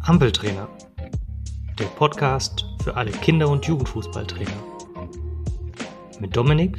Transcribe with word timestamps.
Ampeltrainer, 0.00 0.68
der 1.78 1.86
Podcast 1.96 2.66
für 2.82 2.96
alle 2.96 3.10
Kinder- 3.10 3.48
und 3.48 3.66
Jugendfußballtrainer. 3.66 4.52
Mit 6.20 6.36
Dominik 6.36 6.78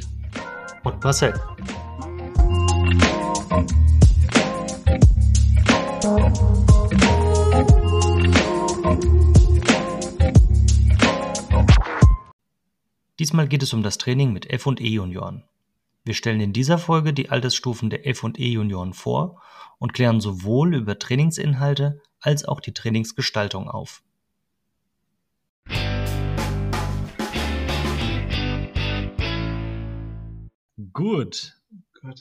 und 0.84 1.02
Marcel. 1.04 1.34
Diesmal 13.18 13.48
geht 13.48 13.62
es 13.62 13.72
um 13.72 13.82
das 13.82 13.98
Training 13.98 14.32
mit 14.32 14.50
F- 14.50 14.66
und 14.66 14.80
E-Junioren. 14.80 15.42
Wir 16.06 16.14
stellen 16.14 16.40
in 16.40 16.52
dieser 16.52 16.78
Folge 16.78 17.12
die 17.12 17.30
Altersstufen 17.30 17.90
der 17.90 18.06
F- 18.06 18.22
und 18.22 18.38
E-Junioren 18.38 18.92
vor 18.92 19.42
und 19.78 19.92
klären 19.92 20.20
sowohl 20.20 20.76
über 20.76 21.00
Trainingsinhalte 21.00 22.00
als 22.20 22.44
auch 22.44 22.60
die 22.60 22.72
Trainingsgestaltung 22.72 23.68
auf. 23.68 24.04
Gut, 30.92 31.56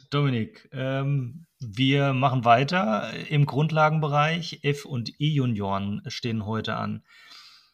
Dominik, 0.09 0.67
ähm, 0.71 1.45
wir 1.59 2.13
machen 2.13 2.43
weiter 2.43 3.13
im 3.29 3.45
Grundlagenbereich. 3.45 4.61
F- 4.63 4.85
und 4.85 5.21
E-Junioren 5.21 6.01
stehen 6.07 6.47
heute 6.47 6.75
an. 6.75 7.03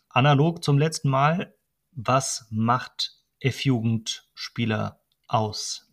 Analog 0.10 0.62
zum 0.62 0.78
letzten 0.78 1.08
Mal, 1.08 1.56
was 1.94 2.48
macht 2.50 3.14
F-Jugendspieler 3.40 5.00
aus? 5.30 5.88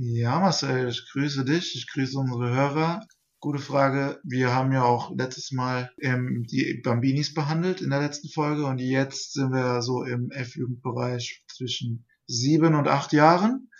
Ja, 0.00 0.38
Marcel, 0.38 0.88
ich 0.90 1.10
grüße 1.10 1.44
dich, 1.44 1.74
ich 1.74 1.90
grüße 1.90 2.16
unsere 2.16 2.54
Hörer. 2.54 3.04
Gute 3.40 3.58
Frage. 3.58 4.20
Wir 4.22 4.54
haben 4.54 4.70
ja 4.70 4.84
auch 4.84 5.10
letztes 5.12 5.50
Mal 5.50 5.90
ähm, 6.00 6.44
die 6.48 6.80
Bambinis 6.84 7.34
behandelt 7.34 7.80
in 7.80 7.90
der 7.90 7.98
letzten 8.00 8.28
Folge 8.28 8.64
und 8.64 8.78
jetzt 8.78 9.32
sind 9.32 9.50
wir 9.50 9.82
so 9.82 10.04
im 10.04 10.30
F-Jugendbereich 10.30 11.42
zwischen 11.48 12.06
sieben 12.28 12.76
und 12.76 12.86
acht 12.86 13.12
Jahren. 13.12 13.70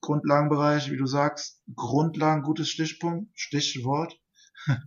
Grundlagenbereich, 0.00 0.90
wie 0.90 0.96
du 0.96 1.06
sagst, 1.06 1.62
Grundlagen, 1.76 2.42
gutes 2.42 2.68
Stichpunkt, 2.68 3.30
Stichwort. 3.38 4.18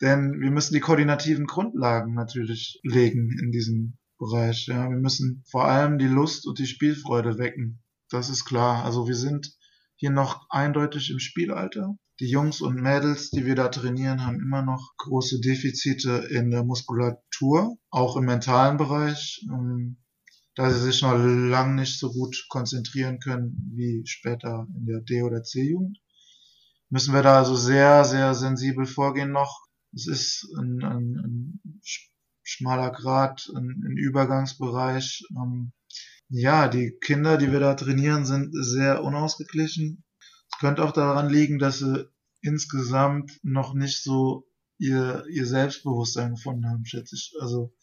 Denn 0.00 0.40
wir 0.40 0.50
müssen 0.50 0.74
die 0.74 0.80
koordinativen 0.80 1.46
Grundlagen 1.46 2.14
natürlich 2.14 2.80
legen 2.82 3.30
in 3.40 3.52
diesem 3.52 3.98
Bereich. 4.18 4.66
Ja, 4.66 4.90
wir 4.90 4.98
müssen 4.98 5.44
vor 5.48 5.66
allem 5.66 5.98
die 5.98 6.08
Lust 6.08 6.48
und 6.48 6.58
die 6.58 6.66
Spielfreude 6.66 7.38
wecken. 7.38 7.84
Das 8.10 8.30
ist 8.30 8.44
klar. 8.44 8.84
Also 8.84 9.06
wir 9.06 9.14
sind 9.14 9.56
hier 10.02 10.10
noch 10.10 10.50
eindeutig 10.50 11.10
im 11.10 11.20
Spielalter. 11.20 11.96
Die 12.18 12.26
Jungs 12.28 12.60
und 12.60 12.74
Mädels, 12.74 13.30
die 13.30 13.46
wir 13.46 13.54
da 13.54 13.68
trainieren, 13.68 14.26
haben 14.26 14.40
immer 14.40 14.62
noch 14.62 14.94
große 14.96 15.38
Defizite 15.40 16.26
in 16.28 16.50
der 16.50 16.64
Muskulatur, 16.64 17.76
auch 17.88 18.16
im 18.16 18.24
mentalen 18.24 18.78
Bereich, 18.78 19.46
ähm, 19.48 19.98
da 20.56 20.68
sie 20.72 20.80
sich 20.80 21.02
noch 21.02 21.16
lang 21.16 21.76
nicht 21.76 22.00
so 22.00 22.10
gut 22.10 22.46
konzentrieren 22.48 23.20
können 23.20 23.70
wie 23.76 24.02
später 24.04 24.66
in 24.76 24.86
der 24.86 25.02
D- 25.02 25.22
oder 25.22 25.44
C-Jugend. 25.44 26.00
Müssen 26.90 27.14
wir 27.14 27.22
da 27.22 27.38
also 27.38 27.54
sehr, 27.54 28.04
sehr 28.04 28.34
sensibel 28.34 28.86
vorgehen 28.86 29.30
noch. 29.30 29.68
Es 29.94 30.08
ist 30.08 30.52
ein, 30.58 30.82
ein, 30.82 31.60
ein 31.64 31.80
schmaler 32.42 32.90
Grad, 32.90 33.48
ein, 33.54 33.84
ein 33.86 33.96
Übergangsbereich. 33.96 35.22
Ähm, 35.30 35.72
ja, 36.32 36.68
die 36.68 36.92
Kinder, 36.98 37.36
die 37.36 37.52
wir 37.52 37.60
da 37.60 37.74
trainieren, 37.74 38.24
sind 38.24 38.54
sehr 38.54 39.04
unausgeglichen. 39.04 40.02
Es 40.50 40.58
könnte 40.58 40.82
auch 40.82 40.92
daran 40.92 41.28
liegen, 41.28 41.58
dass 41.58 41.78
sie 41.78 42.08
insgesamt 42.40 43.38
noch 43.42 43.74
nicht 43.74 44.02
so 44.02 44.48
ihr, 44.78 45.24
ihr 45.28 45.46
Selbstbewusstsein 45.46 46.34
gefunden 46.34 46.66
haben, 46.68 46.86
schätze 46.86 47.16
ich. 47.16 47.34
Also 47.38 47.74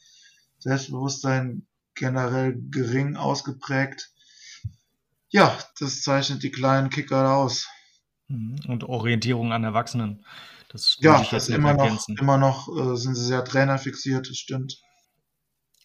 Selbstbewusstsein 0.58 1.68
generell 1.94 2.60
gering 2.72 3.16
ausgeprägt. 3.18 4.12
Ja, 5.30 5.56
das 5.80 6.02
zeichnet 6.02 6.42
die 6.42 6.52
kleinen 6.52 6.90
Kicker 6.90 7.36
aus. 7.36 7.70
Mhm. 8.30 8.60
Und 8.68 8.84
Orientierung 8.84 9.54
an 9.54 9.64
Erwachsenen. 9.64 10.26
Das 10.70 10.98
ja, 11.00 11.22
ich 11.22 11.32
jetzt 11.32 11.50
immer 11.50 11.74
noch, 11.74 12.08
immer 12.10 12.38
noch 12.38 12.68
äh, 12.68 12.96
sind 12.96 13.14
sie 13.14 13.26
sehr 13.26 13.46
trainerfixiert, 13.46 14.28
das 14.28 14.38
stimmt. 14.38 14.82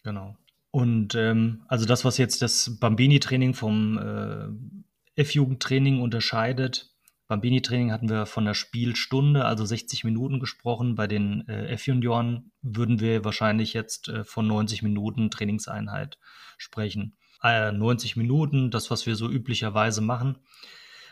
Genau. 0.03 0.35
Und 0.75 1.15
ähm, 1.15 1.63
also 1.69 1.85
das, 1.85 2.03
was 2.03 2.17
jetzt 2.17 2.41
das 2.41 2.77
Bambini-Training 2.81 3.53
vom 3.53 3.97
äh, 3.97 5.21
F-Jugendtraining 5.21 6.01
unterscheidet, 6.01 6.93
Bambini-Training 7.29 7.93
hatten 7.93 8.09
wir 8.09 8.25
von 8.25 8.43
der 8.43 8.55
Spielstunde, 8.55 9.45
also 9.45 9.63
60 9.63 10.03
Minuten 10.03 10.41
gesprochen. 10.41 10.95
Bei 10.95 11.07
den 11.07 11.47
äh, 11.47 11.67
F-Junioren 11.67 12.51
würden 12.61 12.99
wir 12.99 13.23
wahrscheinlich 13.23 13.71
jetzt 13.71 14.09
äh, 14.09 14.25
von 14.25 14.47
90 14.47 14.83
Minuten 14.83 15.31
Trainingseinheit 15.31 16.17
sprechen. 16.57 17.15
Äh, 17.41 17.71
90 17.71 18.17
Minuten, 18.17 18.69
das, 18.69 18.91
was 18.91 19.05
wir 19.05 19.15
so 19.15 19.29
üblicherweise 19.29 20.01
machen. 20.01 20.39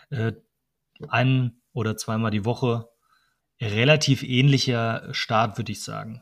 Äh, 0.09 0.33
ein 1.07 1.61
oder 1.71 1.95
zweimal 1.95 2.31
die 2.31 2.43
Woche. 2.43 2.89
Relativ 3.61 4.23
ähnlicher 4.23 5.07
Start, 5.13 5.57
würde 5.57 5.71
ich 5.71 5.81
sagen. 5.81 6.21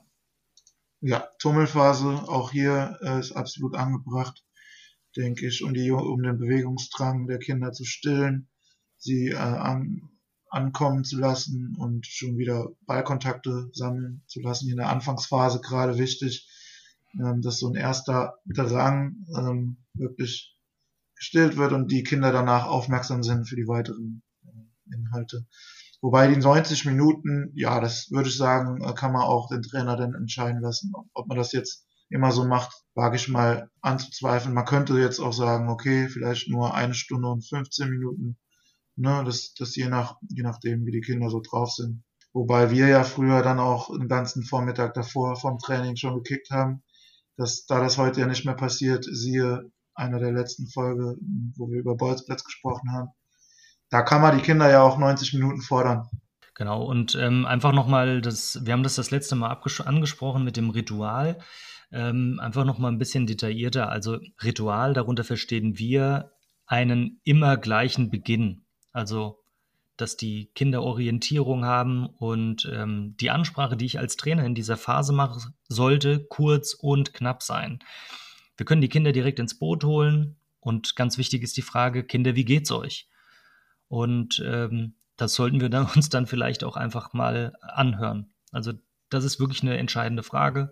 Ja, 1.03 1.28
Tummelphase 1.39 2.07
auch 2.07 2.51
hier 2.51 3.00
äh, 3.01 3.19
ist 3.19 3.31
absolut 3.31 3.75
angebracht, 3.75 4.45
denke 5.17 5.47
ich, 5.47 5.63
um, 5.63 5.73
die, 5.73 5.89
um 5.89 6.22
den 6.22 6.38
Bewegungsdrang 6.38 7.25
der 7.25 7.39
Kinder 7.39 7.72
zu 7.72 7.85
stillen, 7.85 8.47
sie 8.97 9.29
äh, 9.29 9.35
an, 9.35 10.12
ankommen 10.51 11.03
zu 11.03 11.17
lassen 11.17 11.75
und 11.75 12.06
schon 12.06 12.38
wieder 12.38 12.69
Ballkontakte 12.85 13.72
sammeln 13.73 14.23
zu 14.28 14.41
lassen. 14.41 14.66
Hier 14.66 14.73
in 14.73 14.78
der 14.78 14.89
Anfangsphase 14.89 15.59
gerade 15.59 15.97
wichtig, 15.97 16.47
ähm, 17.19 17.41
dass 17.41 17.57
so 17.57 17.68
ein 17.68 17.75
erster 17.75 18.35
Drang 18.45 19.25
ähm, 19.35 19.78
wirklich 19.95 20.56
gestillt 21.16 21.57
wird 21.57 21.72
und 21.73 21.91
die 21.91 22.03
Kinder 22.03 22.31
danach 22.31 22.68
aufmerksam 22.68 23.23
sind 23.23 23.50
für 23.50 23.56
die 23.56 23.68
weiteren 23.68 24.22
äh, 24.45 24.95
Inhalte. 24.95 25.47
Wobei 26.01 26.28
die 26.28 26.38
90 26.38 26.85
Minuten, 26.85 27.51
ja, 27.53 27.79
das 27.79 28.09
würde 28.09 28.29
ich 28.29 28.38
sagen, 28.38 28.84
äh, 28.84 28.94
kann 28.94 29.13
man 29.13 29.22
auch 29.22 29.47
den 29.50 29.62
Trainer 29.62 29.95
dann 29.95 30.16
entscheiden 30.16 30.62
lassen. 30.62 30.91
Ob 31.13 31.28
man 31.28 31.38
das 31.38 31.51
jetzt 31.51 31.85
immer 32.09 32.31
so 32.31 32.44
macht, 32.44 32.73
wage 32.95 33.16
ich 33.16 33.28
mal 33.29 33.69
anzuzweifeln. 33.81 34.53
Man 34.53 34.66
könnte 34.66 34.97
jetzt 35.00 35.19
auch 35.19 35.31
sagen, 35.31 35.69
okay, 35.69 36.09
vielleicht 36.09 36.50
nur 36.50 36.73
eine 36.73 36.95
Stunde 36.95 37.29
und 37.29 37.47
15 37.47 37.89
Minuten. 37.89 38.38
Ne, 38.97 39.23
das, 39.25 39.53
das 39.53 39.75
je 39.75 39.88
nach, 39.88 40.17
je 40.29 40.44
nachdem, 40.44 40.85
wie 40.85 40.91
die 40.91 41.01
Kinder 41.01 41.29
so 41.29 41.39
drauf 41.39 41.72
sind. 41.72 42.03
Wobei 42.33 42.72
wir 42.72 42.88
ja 42.88 43.03
früher 43.03 43.41
dann 43.41 43.59
auch 43.59 43.89
den 43.95 44.07
ganzen 44.07 44.44
Vormittag 44.44 44.94
davor 44.94 45.35
vom 45.35 45.59
Training 45.59 45.95
schon 45.95 46.16
gekickt 46.16 46.50
haben. 46.50 46.83
Das, 47.38 47.66
da 47.66 47.79
das 47.79 47.97
heute 47.97 48.22
ja 48.22 48.28
nicht 48.28 48.45
mehr 48.45 48.56
passiert, 48.56 49.06
siehe 49.06 49.72
einer 49.95 50.19
der 50.19 50.31
letzten 50.31 50.68
Folge, 50.68 51.16
wo 51.56 51.69
wir 51.69 51.79
über 51.79 51.95
Bolzplatz 51.95 52.44
gesprochen 52.44 52.91
haben, 52.91 53.09
da 53.91 54.02
kann 54.02 54.22
man 54.22 54.38
die 54.38 54.44
Kinder 54.44 54.69
ja 54.72 54.81
auch 54.81 54.97
90 54.97 55.34
Minuten 55.34 55.62
fordern. 55.62 56.09
Genau, 56.56 56.84
und 56.84 57.16
ähm, 57.16 57.46
einfach 57.46 57.74
nochmal, 57.74 58.24
wir 58.24 58.74
haben 58.74 58.84
das 58.84 58.96
das 58.96 59.12
letzte 59.12 59.35
Mal 59.35 59.57
angesprochen 59.85 60.44
mit 60.44 60.57
dem 60.57 60.69
Ritual. 60.69 61.40
Ähm, 61.91 62.40
einfach 62.41 62.63
nochmal 62.63 62.91
ein 62.91 62.97
bisschen 62.97 63.28
detaillierter. 63.28 63.90
Also 63.90 64.19
Ritual, 64.41 64.94
darunter 64.94 65.24
verstehen 65.24 65.78
wir 65.78 66.31
einen 66.66 67.19
immer 67.25 67.57
gleichen 67.57 68.09
Beginn. 68.09 68.63
Also, 68.94 69.40
dass 69.97 70.16
die 70.16 70.51
Kinder 70.56 70.84
Orientierung 70.84 71.66
haben 71.66 72.06
und 72.06 72.69
ähm, 72.74 73.16
die 73.19 73.30
Ansprache, 73.30 73.75
die 73.75 73.85
ich 73.85 74.00
als 74.00 74.16
Trainer 74.16 74.46
in 74.46 74.56
dieser 74.56 74.78
Phase 74.78 75.12
mache, 75.12 75.51
sollte 75.68 76.25
kurz 76.30 76.74
und 76.74 77.13
knapp 77.13 77.44
sein. 77.44 77.80
Wir 78.56 78.66
können 78.66 78.81
die 78.81 78.90
Kinder 78.90 79.12
direkt 79.12 79.40
ins 79.40 79.59
Boot 79.59 79.84
holen 79.84 80.38
und 80.62 80.96
ganz 80.96 81.18
wichtig 81.18 81.44
ist 81.44 81.57
die 81.57 81.62
Frage, 81.62 82.06
Kinder, 82.06 82.35
wie 82.35 82.46
geht's 82.46 82.72
euch? 82.72 83.09
Und 83.91 84.41
ähm, 84.46 84.94
das 85.18 85.34
sollten 85.34 85.59
wir 85.59 85.68
dann, 85.68 85.85
uns 85.96 86.07
dann 86.07 86.25
vielleicht 86.25 86.63
auch 86.63 86.78
einfach 86.78 87.12
mal 87.12 87.53
anhören. 87.62 88.31
Also 88.54 88.71
das 89.10 89.25
ist 89.25 89.38
wirklich 89.39 89.63
eine 89.63 89.77
entscheidende 89.77 90.24
Frage 90.24 90.71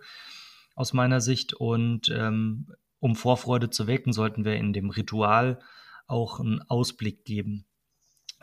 aus 0.73 0.93
meiner 0.93 1.19
Sicht. 1.19 1.53
Und 1.53 2.07
ähm, 2.15 2.71
um 2.99 3.17
Vorfreude 3.17 3.69
zu 3.69 3.87
wecken, 3.87 4.13
sollten 4.13 4.45
wir 4.45 4.55
in 4.55 4.71
dem 4.71 4.89
Ritual 4.89 5.59
auch 6.07 6.39
einen 6.39 6.61
Ausblick 6.69 7.25
geben. 7.25 7.65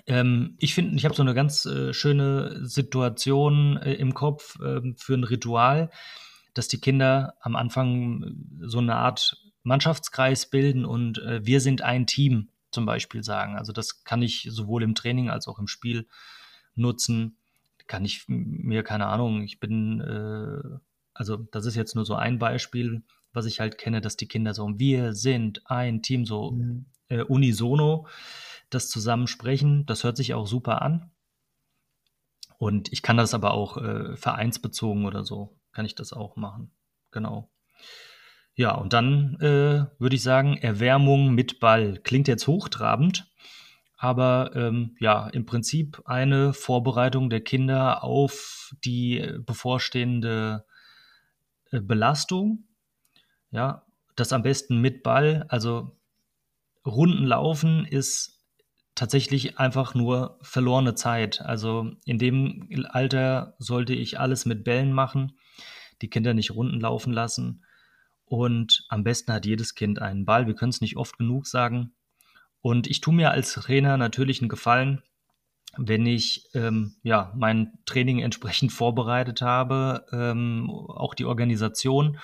Ähm, 0.06 0.56
ich 0.58 0.74
finde, 0.74 0.94
ich 0.96 1.06
habe 1.06 1.14
so 1.14 1.22
eine 1.22 1.32
ganz 1.32 1.64
äh, 1.64 1.94
schöne 1.94 2.66
Situation 2.66 3.78
äh, 3.78 3.94
im 3.94 4.12
Kopf 4.12 4.60
äh, 4.60 4.82
für 4.98 5.14
ein 5.14 5.24
Ritual, 5.24 5.90
dass 6.52 6.68
die 6.68 6.80
Kinder 6.82 7.32
am 7.40 7.56
Anfang 7.56 8.36
so 8.60 8.78
eine 8.78 8.96
Art 8.96 9.38
Mannschaftskreis 9.62 10.50
bilden 10.50 10.84
und 10.84 11.18
äh, 11.18 11.44
wir 11.46 11.62
sind 11.62 11.80
ein 11.80 12.06
Team 12.06 12.50
zum 12.76 12.84
Beispiel 12.84 13.24
sagen. 13.24 13.56
Also 13.56 13.72
das 13.72 14.04
kann 14.04 14.20
ich 14.20 14.46
sowohl 14.50 14.82
im 14.82 14.94
Training 14.94 15.30
als 15.30 15.48
auch 15.48 15.58
im 15.58 15.66
Spiel 15.66 16.06
nutzen. 16.74 17.38
Kann 17.86 18.04
ich 18.04 18.24
mir, 18.28 18.82
keine 18.82 19.06
Ahnung, 19.06 19.42
ich 19.42 19.60
bin, 19.60 20.02
äh, 20.02 20.78
also 21.14 21.36
das 21.36 21.64
ist 21.64 21.74
jetzt 21.74 21.94
nur 21.94 22.04
so 22.04 22.14
ein 22.14 22.38
Beispiel, 22.38 23.02
was 23.32 23.46
ich 23.46 23.60
halt 23.60 23.78
kenne, 23.78 24.02
dass 24.02 24.18
die 24.18 24.28
Kinder 24.28 24.52
so, 24.52 24.78
wir 24.78 25.14
sind 25.14 25.62
ein 25.70 26.02
Team, 26.02 26.26
so 26.26 26.50
mhm. 26.50 26.84
äh, 27.08 27.22
unisono, 27.22 28.06
das 28.68 28.90
zusammen 28.90 29.26
sprechen. 29.26 29.86
Das 29.86 30.04
hört 30.04 30.18
sich 30.18 30.34
auch 30.34 30.46
super 30.46 30.82
an. 30.82 31.10
Und 32.58 32.92
ich 32.92 33.00
kann 33.00 33.16
das 33.16 33.32
aber 33.32 33.52
auch 33.52 33.78
äh, 33.78 34.16
vereinsbezogen 34.16 35.06
oder 35.06 35.24
so, 35.24 35.56
kann 35.72 35.86
ich 35.86 35.94
das 35.94 36.12
auch 36.12 36.36
machen. 36.36 36.70
Genau. 37.10 37.50
Ja, 38.56 38.74
und 38.74 38.94
dann 38.94 39.36
äh, 39.40 39.86
würde 40.00 40.16
ich 40.16 40.22
sagen, 40.22 40.56
Erwärmung 40.56 41.34
mit 41.34 41.60
Ball. 41.60 42.00
Klingt 42.02 42.26
jetzt 42.26 42.46
hochtrabend, 42.46 43.30
aber 43.98 44.52
ähm, 44.54 44.96
ja, 44.98 45.28
im 45.28 45.44
Prinzip 45.44 46.00
eine 46.06 46.54
Vorbereitung 46.54 47.28
der 47.28 47.42
Kinder 47.42 48.02
auf 48.02 48.72
die 48.82 49.30
bevorstehende 49.44 50.64
äh, 51.70 51.80
Belastung. 51.80 52.64
Ja, 53.50 53.84
das 54.16 54.32
am 54.32 54.42
besten 54.42 54.80
mit 54.80 55.02
Ball. 55.02 55.44
Also 55.48 55.98
Runden 56.86 57.26
laufen 57.26 57.84
ist 57.84 58.42
tatsächlich 58.94 59.58
einfach 59.58 59.94
nur 59.94 60.38
verlorene 60.40 60.94
Zeit. 60.94 61.42
Also 61.42 61.92
in 62.06 62.18
dem 62.18 62.70
Alter 62.88 63.54
sollte 63.58 63.92
ich 63.92 64.18
alles 64.18 64.46
mit 64.46 64.64
Bällen 64.64 64.92
machen, 64.92 65.36
die 66.00 66.08
Kinder 66.08 66.32
nicht 66.32 66.52
Runden 66.52 66.80
laufen 66.80 67.12
lassen. 67.12 67.65
Und 68.26 68.84
am 68.88 69.04
besten 69.04 69.32
hat 69.32 69.46
jedes 69.46 69.74
Kind 69.74 70.02
einen 70.02 70.24
Ball. 70.24 70.46
Wir 70.46 70.54
können 70.54 70.70
es 70.70 70.80
nicht 70.80 70.96
oft 70.96 71.16
genug 71.16 71.46
sagen. 71.46 71.92
Und 72.60 72.88
ich 72.88 73.00
tue 73.00 73.14
mir 73.14 73.30
als 73.30 73.52
Trainer 73.52 73.96
natürlich 73.96 74.40
einen 74.40 74.48
Gefallen, 74.48 75.02
wenn 75.76 76.06
ich 76.06 76.48
ähm, 76.54 76.96
ja 77.02 77.32
mein 77.36 77.78
Training 77.84 78.18
entsprechend 78.18 78.72
vorbereitet 78.72 79.42
habe, 79.42 80.06
ähm, 80.10 80.70
auch 80.70 81.14
die 81.14 81.26
Organisation 81.26 82.18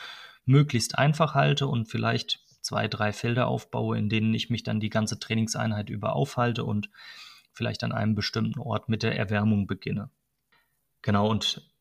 möglichst 0.45 0.99
einfach 0.99 1.35
halte 1.35 1.67
und 1.69 1.87
vielleicht 1.87 2.41
zwei, 2.61 2.89
drei 2.89 3.13
Felder 3.13 3.47
aufbaue, 3.47 3.99
in 3.99 4.09
denen 4.09 4.35
ich 4.35 4.51
mich 4.51 4.63
dann 4.63 4.81
die 4.81 4.91
ganze 4.91 5.19
Trainingseinheit 5.19 5.91
über 5.91 6.15
aufhalte 6.15 6.65
und 6.65 6.91
vielleicht 7.53 7.85
an 7.85 7.93
einem 7.93 8.15
bestimmten 8.15 8.59
Ort 8.59 8.89
mit 8.89 9.03
der 9.03 9.17
Erwärmung 9.17 9.67
beginne. 9.67 10.11
Genau, 11.03 11.29
und 11.29 11.72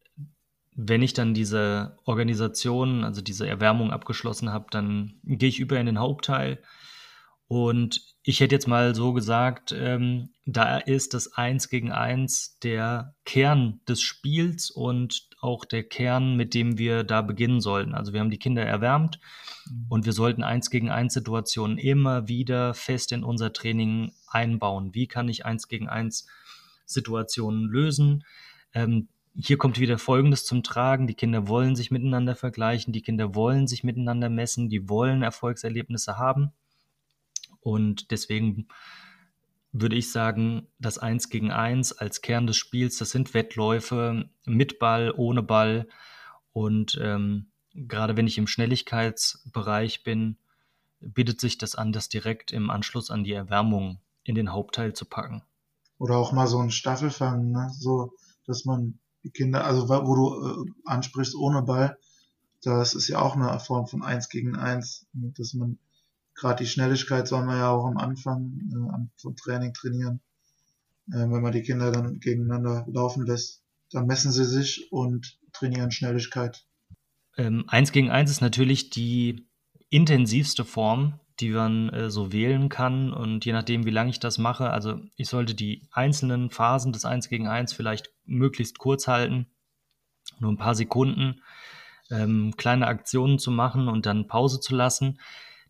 wenn 0.73 1.01
ich 1.01 1.13
dann 1.13 1.33
diese 1.33 1.97
Organisation, 2.05 3.03
also 3.03 3.21
diese 3.21 3.47
Erwärmung 3.47 3.91
abgeschlossen 3.91 4.51
habe, 4.51 4.67
dann 4.71 5.19
gehe 5.23 5.49
ich 5.49 5.59
über 5.59 5.79
in 5.79 5.85
den 5.85 5.99
Hauptteil. 5.99 6.61
Und 7.47 8.01
ich 8.23 8.39
hätte 8.39 8.55
jetzt 8.55 8.67
mal 8.67 8.95
so 8.95 9.11
gesagt, 9.11 9.73
ähm, 9.77 10.29
da 10.45 10.77
ist 10.77 11.13
das 11.13 11.33
Eins 11.33 11.67
gegen 11.67 11.91
Eins 11.91 12.57
der 12.59 13.15
Kern 13.25 13.81
des 13.89 14.01
Spiels 14.01 14.71
und 14.71 15.27
auch 15.41 15.65
der 15.65 15.83
Kern, 15.83 16.37
mit 16.37 16.53
dem 16.53 16.77
wir 16.77 17.03
da 17.03 17.21
beginnen 17.21 17.59
sollten. 17.59 17.93
Also 17.93 18.13
wir 18.13 18.21
haben 18.21 18.29
die 18.29 18.39
Kinder 18.39 18.63
erwärmt 18.63 19.19
mhm. 19.69 19.85
und 19.89 20.05
wir 20.05 20.13
sollten 20.13 20.43
eins 20.43 20.69
gegen 20.69 20.89
eins 20.89 21.13
Situationen 21.13 21.77
immer 21.77 22.29
wieder 22.29 22.73
fest 22.73 23.11
in 23.11 23.23
unser 23.23 23.51
Training 23.51 24.13
einbauen. 24.27 24.93
Wie 24.93 25.07
kann 25.07 25.27
ich 25.27 25.45
eins 25.45 25.67
gegen 25.67 25.89
eins 25.89 26.27
Situationen 26.85 27.65
lösen? 27.65 28.23
Ähm, 28.73 29.09
hier 29.35 29.57
kommt 29.57 29.79
wieder 29.79 29.97
Folgendes 29.97 30.45
zum 30.45 30.63
Tragen. 30.63 31.07
Die 31.07 31.13
Kinder 31.13 31.47
wollen 31.47 31.75
sich 31.75 31.91
miteinander 31.91 32.35
vergleichen, 32.35 32.93
die 32.93 33.01
Kinder 33.01 33.35
wollen 33.35 33.67
sich 33.67 33.83
miteinander 33.83 34.29
messen, 34.29 34.69
die 34.69 34.89
wollen 34.89 35.23
Erfolgserlebnisse 35.23 36.17
haben. 36.17 36.51
Und 37.61 38.11
deswegen 38.11 38.67
würde 39.71 39.95
ich 39.95 40.11
sagen, 40.11 40.67
das 40.79 40.97
Eins 40.97 41.29
gegen 41.29 41.51
Eins 41.51 41.93
als 41.93 42.21
Kern 42.21 42.45
des 42.45 42.57
Spiels, 42.57 42.97
das 42.97 43.11
sind 43.11 43.33
Wettläufe 43.33 44.29
mit 44.45 44.79
Ball, 44.79 45.13
ohne 45.15 45.43
Ball. 45.43 45.87
Und 46.51 46.99
ähm, 47.01 47.51
gerade 47.73 48.17
wenn 48.17 48.27
ich 48.27 48.37
im 48.37 48.47
Schnelligkeitsbereich 48.47 50.03
bin, 50.03 50.37
bietet 50.99 51.39
sich 51.39 51.57
das 51.57 51.75
an, 51.75 51.93
das 51.93 52.09
direkt 52.09 52.51
im 52.51 52.69
Anschluss 52.69 53.09
an 53.09 53.23
die 53.23 53.33
Erwärmung 53.33 53.99
in 54.23 54.35
den 54.35 54.51
Hauptteil 54.51 54.93
zu 54.93 55.05
packen. 55.05 55.41
Oder 55.97 56.17
auch 56.17 56.33
mal 56.33 56.47
so 56.47 56.59
ein 56.59 56.71
Staffelfangen, 56.71 57.51
ne? 57.51 57.69
so 57.71 58.13
dass 58.45 58.65
man 58.65 58.99
die 59.23 59.31
Kinder, 59.31 59.65
also 59.65 59.89
wo 59.89 60.15
du 60.15 60.65
äh, 60.65 60.71
ansprichst 60.85 61.35
ohne 61.35 61.61
Ball, 61.61 61.97
das 62.63 62.93
ist 62.93 63.07
ja 63.07 63.19
auch 63.19 63.35
eine 63.35 63.59
Form 63.59 63.87
von 63.87 64.03
Eins 64.03 64.29
gegen 64.29 64.55
Eins, 64.55 65.07
dass 65.13 65.53
man 65.53 65.79
gerade 66.35 66.63
die 66.63 66.69
Schnelligkeit 66.69 67.27
soll 67.27 67.45
man 67.45 67.57
ja 67.57 67.69
auch 67.69 67.85
am 67.85 67.97
Anfang 67.97 68.59
äh, 68.71 69.21
vom 69.21 69.35
Training 69.35 69.73
trainieren. 69.73 70.21
Äh, 71.09 71.29
wenn 71.29 71.41
man 71.41 71.51
die 71.51 71.63
Kinder 71.63 71.91
dann 71.91 72.19
gegeneinander 72.19 72.85
laufen 72.91 73.25
lässt, 73.25 73.63
dann 73.91 74.07
messen 74.07 74.31
sie 74.31 74.45
sich 74.45 74.91
und 74.91 75.39
trainieren 75.53 75.91
Schnelligkeit. 75.91 76.65
Ähm, 77.37 77.65
eins 77.67 77.91
gegen 77.91 78.09
eins 78.09 78.31
ist 78.31 78.41
natürlich 78.41 78.89
die 78.89 79.47
intensivste 79.89 80.65
Form, 80.65 81.19
die 81.41 81.49
man 81.49 81.89
äh, 81.89 82.09
so 82.09 82.31
wählen 82.31 82.69
kann. 82.69 83.11
Und 83.11 83.45
je 83.45 83.53
nachdem, 83.53 83.85
wie 83.85 83.91
lange 83.91 84.11
ich 84.11 84.19
das 84.19 84.37
mache, 84.37 84.69
also 84.69 84.99
ich 85.15 85.27
sollte 85.27 85.55
die 85.55 85.87
einzelnen 85.91 86.49
Phasen 86.49 86.93
des 86.93 87.05
Eins 87.05 87.27
gegen 87.27 87.47
eins 87.47 87.73
vielleicht 87.73 88.11
möglichst 88.25 88.77
kurz 88.77 89.07
halten, 89.07 89.47
nur 90.39 90.51
ein 90.51 90.57
paar 90.57 90.75
Sekunden, 90.75 91.41
ähm, 92.09 92.53
kleine 92.57 92.87
Aktionen 92.87 93.39
zu 93.39 93.51
machen 93.51 93.87
und 93.87 94.05
dann 94.05 94.27
Pause 94.27 94.59
zu 94.59 94.75
lassen 94.75 95.17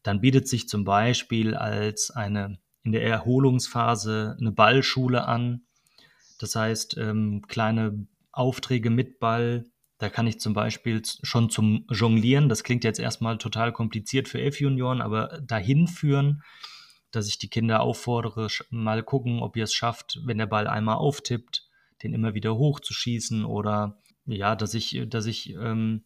dann 0.03 0.21
bietet 0.21 0.47
sich 0.47 0.67
zum 0.67 0.83
Beispiel 0.83 1.55
als 1.55 2.11
eine 2.11 2.57
in 2.83 2.91
der 2.91 3.03
Erholungsphase 3.03 4.35
eine 4.39 4.51
Ballschule 4.51 5.25
an. 5.25 5.61
Das 6.39 6.55
heißt, 6.55 6.97
ähm, 6.97 7.43
kleine 7.47 8.07
Aufträge 8.31 8.89
mit 8.89 9.19
Ball. 9.19 9.65
Da 10.01 10.09
kann 10.09 10.25
ich 10.25 10.39
zum 10.39 10.53
Beispiel 10.53 11.03
schon 11.21 11.51
zum 11.51 11.85
Jonglieren, 11.87 12.49
das 12.49 12.63
klingt 12.63 12.83
jetzt 12.83 12.99
erstmal 12.99 13.37
total 13.37 13.71
kompliziert 13.71 14.27
für 14.27 14.41
F-Junioren, 14.41 14.99
aber 14.99 15.39
dahin 15.45 15.87
führen, 15.87 16.41
dass 17.11 17.27
ich 17.27 17.37
die 17.37 17.49
Kinder 17.49 17.81
auffordere, 17.81 18.47
mal 18.71 19.03
gucken, 19.03 19.43
ob 19.43 19.55
ihr 19.55 19.65
es 19.65 19.75
schafft, 19.75 20.19
wenn 20.25 20.39
der 20.39 20.47
Ball 20.47 20.65
einmal 20.65 20.95
auftippt, 20.95 21.69
den 22.01 22.15
immer 22.15 22.33
wieder 22.33 22.55
hochzuschießen 22.55 23.45
oder 23.45 24.01
ja, 24.25 24.55
dass 24.55 24.73
ich, 24.73 25.03
dass 25.07 25.27
ich 25.27 25.53
ähm, 25.53 26.03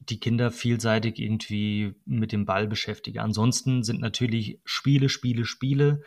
die 0.00 0.18
Kinder 0.18 0.50
vielseitig 0.50 1.20
irgendwie 1.20 1.94
mit 2.04 2.32
dem 2.32 2.46
Ball 2.46 2.66
beschäftige. 2.66 3.22
Ansonsten 3.22 3.84
sind 3.84 4.00
natürlich 4.00 4.58
Spiele, 4.64 5.08
Spiele, 5.08 5.44
Spiele 5.44 6.02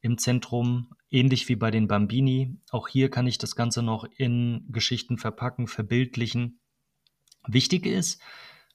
im 0.00 0.18
Zentrum, 0.18 0.94
ähnlich 1.10 1.48
wie 1.48 1.56
bei 1.56 1.70
den 1.70 1.88
Bambini. 1.88 2.56
Auch 2.70 2.88
hier 2.88 3.10
kann 3.10 3.26
ich 3.26 3.38
das 3.38 3.56
Ganze 3.56 3.82
noch 3.82 4.04
in 4.16 4.66
Geschichten 4.70 5.18
verpacken, 5.18 5.66
verbildlichen. 5.66 6.60
Wichtig 7.46 7.86
ist, 7.86 8.20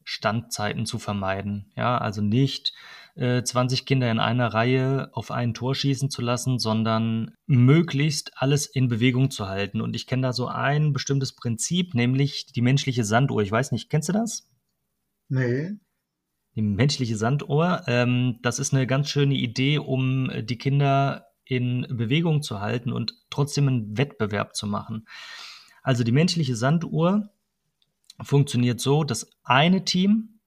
Standzeiten 0.04 0.86
zu 0.86 1.00
vermeiden. 1.00 1.72
Ja, 1.76 1.98
also 1.98 2.22
nicht 2.22 2.74
äh, 3.16 3.44
20 3.44 3.86
Kinder 3.86 4.10
in 4.10 4.20
einer 4.20 4.54
Reihe 4.54 5.10
auf 5.14 5.32
ein 5.32 5.54
Tor 5.54 5.76
schießen 5.76 6.10
zu 6.10 6.22
lassen, 6.22 6.60
sondern 6.60 7.34
möglichst 7.46 8.32
alles 8.36 8.66
in 8.66 8.88
Bewegung 8.88 9.32
zu 9.32 9.48
halten. 9.48 9.82
Und 9.82 9.96
ich 9.96 10.08
kenne 10.08 10.24
da 10.24 10.34
so 10.34 10.48
ein 10.48 10.94
bestimmtes 10.94 11.36
Prinzip, 11.36 11.94
nämlich 11.94 12.48
die 12.48 12.62
menschliche 12.62 13.04
Sanduhr. 13.04 13.42
Ich 13.42 13.52
weiß 13.52 13.72
nicht, 13.72 13.90
kennst 13.90 14.10
du 14.10 14.14
das? 14.14 14.50
Nee. 15.30 15.72
Die 16.56 16.62
menschliche 16.62 17.18
Sanduhr. 17.18 17.84
Ähm, 17.88 18.40
das 18.42 18.60
ist 18.60 18.74
eine 18.74 18.88
ganz 18.88 19.10
schöne 19.10 19.36
Idee, 19.36 19.78
um 19.78 20.32
die 20.44 20.58
Kinder 20.58 21.28
in 21.46 21.86
Bewegung 21.90 22.42
zu 22.42 22.62
halten 22.62 22.92
und 22.92 23.14
trotzdem 23.30 23.68
einen 23.68 23.98
Wettbewerb 23.98 24.56
zu 24.56 24.68
machen. 24.68 25.06
Also 25.84 26.04
die 26.04 26.12
menschliche 26.12 26.56
Sanduhr 26.56 27.30
funktioniert 28.22 28.80
so, 28.80 29.04
dass 29.04 29.30
eine 29.44 29.84
Team 29.84 30.40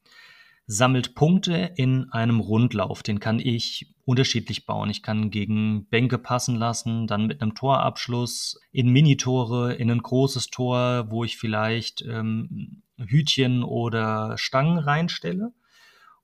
sammelt 0.66 1.14
Punkte 1.14 1.72
in 1.76 2.10
einem 2.10 2.40
Rundlauf. 2.40 3.02
Den 3.02 3.20
kann 3.20 3.38
ich 3.38 3.94
unterschiedlich 4.06 4.66
bauen. 4.66 4.90
Ich 4.90 5.02
kann 5.02 5.30
gegen 5.30 5.86
Bänke 5.86 6.18
passen 6.18 6.56
lassen, 6.56 7.06
dann 7.06 7.26
mit 7.26 7.42
einem 7.42 7.54
Torabschluss, 7.54 8.58
in 8.72 8.90
Minitore, 8.90 9.74
in 9.74 9.90
ein 9.90 10.02
großes 10.02 10.48
Tor, 10.48 11.10
wo 11.10 11.24
ich 11.24 11.36
vielleicht 11.36 12.02
ähm, 12.02 12.82
Hütchen 12.96 13.62
oder 13.62 14.38
Stangen 14.38 14.78
reinstelle. 14.78 15.52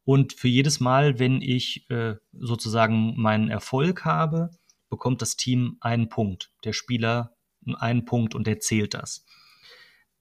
Und 0.05 0.33
für 0.33 0.49
jedes 0.49 0.81
Mal, 0.81 1.19
wenn 1.19 1.43
ich 1.43 1.89
äh, 1.91 2.17
sozusagen 2.33 3.15
meinen 3.21 3.49
Erfolg 3.49 4.05
habe, 4.05 4.51
bekommt 4.89 5.23
das 5.23 5.37
Team 5.37 5.77
einen 5.81 6.09
Punkt. 6.09 6.51
Der 6.65 6.73
Spieler 6.73 7.37
einen 7.79 8.05
Punkt 8.05 8.35
und 8.35 8.47
der 8.47 8.61
zählt 8.61 8.95
das. 8.95 9.25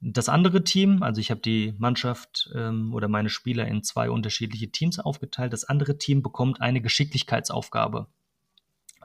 Das 0.01 0.29
andere 0.29 0.63
Team, 0.63 1.03
also 1.03 1.19
ich 1.19 1.29
habe 1.29 1.41
die 1.41 1.73
Mannschaft 1.77 2.49
ähm, 2.55 2.93
oder 2.93 3.09
meine 3.09 3.29
Spieler 3.29 3.67
in 3.67 3.83
zwei 3.83 4.09
unterschiedliche 4.09 4.71
Teams 4.71 4.97
aufgeteilt. 4.99 5.51
Das 5.51 5.65
andere 5.65 5.97
Team 5.97 6.21
bekommt 6.21 6.61
eine 6.61 6.81
Geschicklichkeitsaufgabe. 6.81 8.07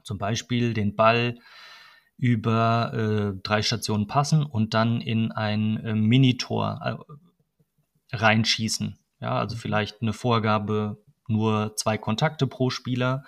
Zum 0.05 0.19
Beispiel 0.19 0.73
den 0.73 0.95
Ball 0.95 1.39
über 2.17 2.93
äh, 3.35 3.41
drei 3.43 3.63
Stationen 3.63 4.07
passen 4.07 4.45
und 4.45 4.75
dann 4.75 5.01
in 5.01 5.33
ein 5.33 5.79
äh, 5.79 5.95
Minitor 5.95 6.81
äh, 8.13 8.17
reinschießen. 8.17 8.97
Ja, 9.25 9.39
also 9.39 9.57
vielleicht 9.57 10.03
eine 10.03 10.13
Vorgabe, 10.13 11.03
nur 11.29 11.77
zwei 11.77 11.97
Kontakte 11.97 12.47
pro 12.47 12.69
Spieler 12.69 13.25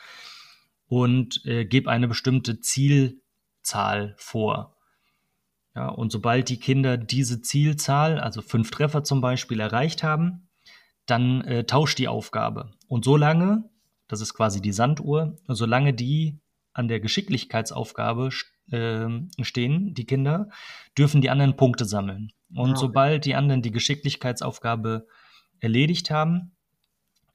und 0.88 1.40
äh, 1.46 1.64
gebe 1.64 1.90
eine 1.90 2.06
bestimmte 2.06 2.60
Zielzahl 2.60 4.14
vor. 4.18 4.76
Ja, 5.74 5.88
und 5.88 6.12
sobald 6.12 6.50
die 6.50 6.60
Kinder 6.60 6.98
diese 6.98 7.40
Zielzahl, 7.40 8.20
also 8.20 8.42
fünf 8.42 8.70
Treffer 8.70 9.04
zum 9.04 9.22
Beispiel, 9.22 9.58
erreicht 9.58 10.02
haben, 10.02 10.50
dann 11.06 11.40
äh, 11.44 11.64
tauscht 11.64 11.96
die 11.96 12.08
Aufgabe. 12.08 12.72
Und 12.88 13.06
solange, 13.06 13.64
das 14.06 14.20
ist 14.20 14.34
quasi 14.34 14.60
die 14.60 14.72
Sanduhr, 14.72 15.38
solange 15.48 15.94
die 15.94 16.38
an 16.74 16.88
der 16.88 17.00
Geschicklichkeitsaufgabe 17.00 18.28
äh, 18.70 19.08
stehen, 19.40 19.94
die 19.94 20.04
Kinder, 20.04 20.50
dürfen 20.98 21.22
die 21.22 21.30
anderen 21.30 21.56
Punkte 21.56 21.86
sammeln. 21.86 22.32
Und 22.54 22.72
okay. 22.72 22.80
sobald 22.80 23.24
die 23.24 23.34
anderen 23.34 23.62
die 23.62 23.72
Geschicklichkeitsaufgabe 23.72 25.06
erledigt 25.60 26.10
haben, 26.10 26.52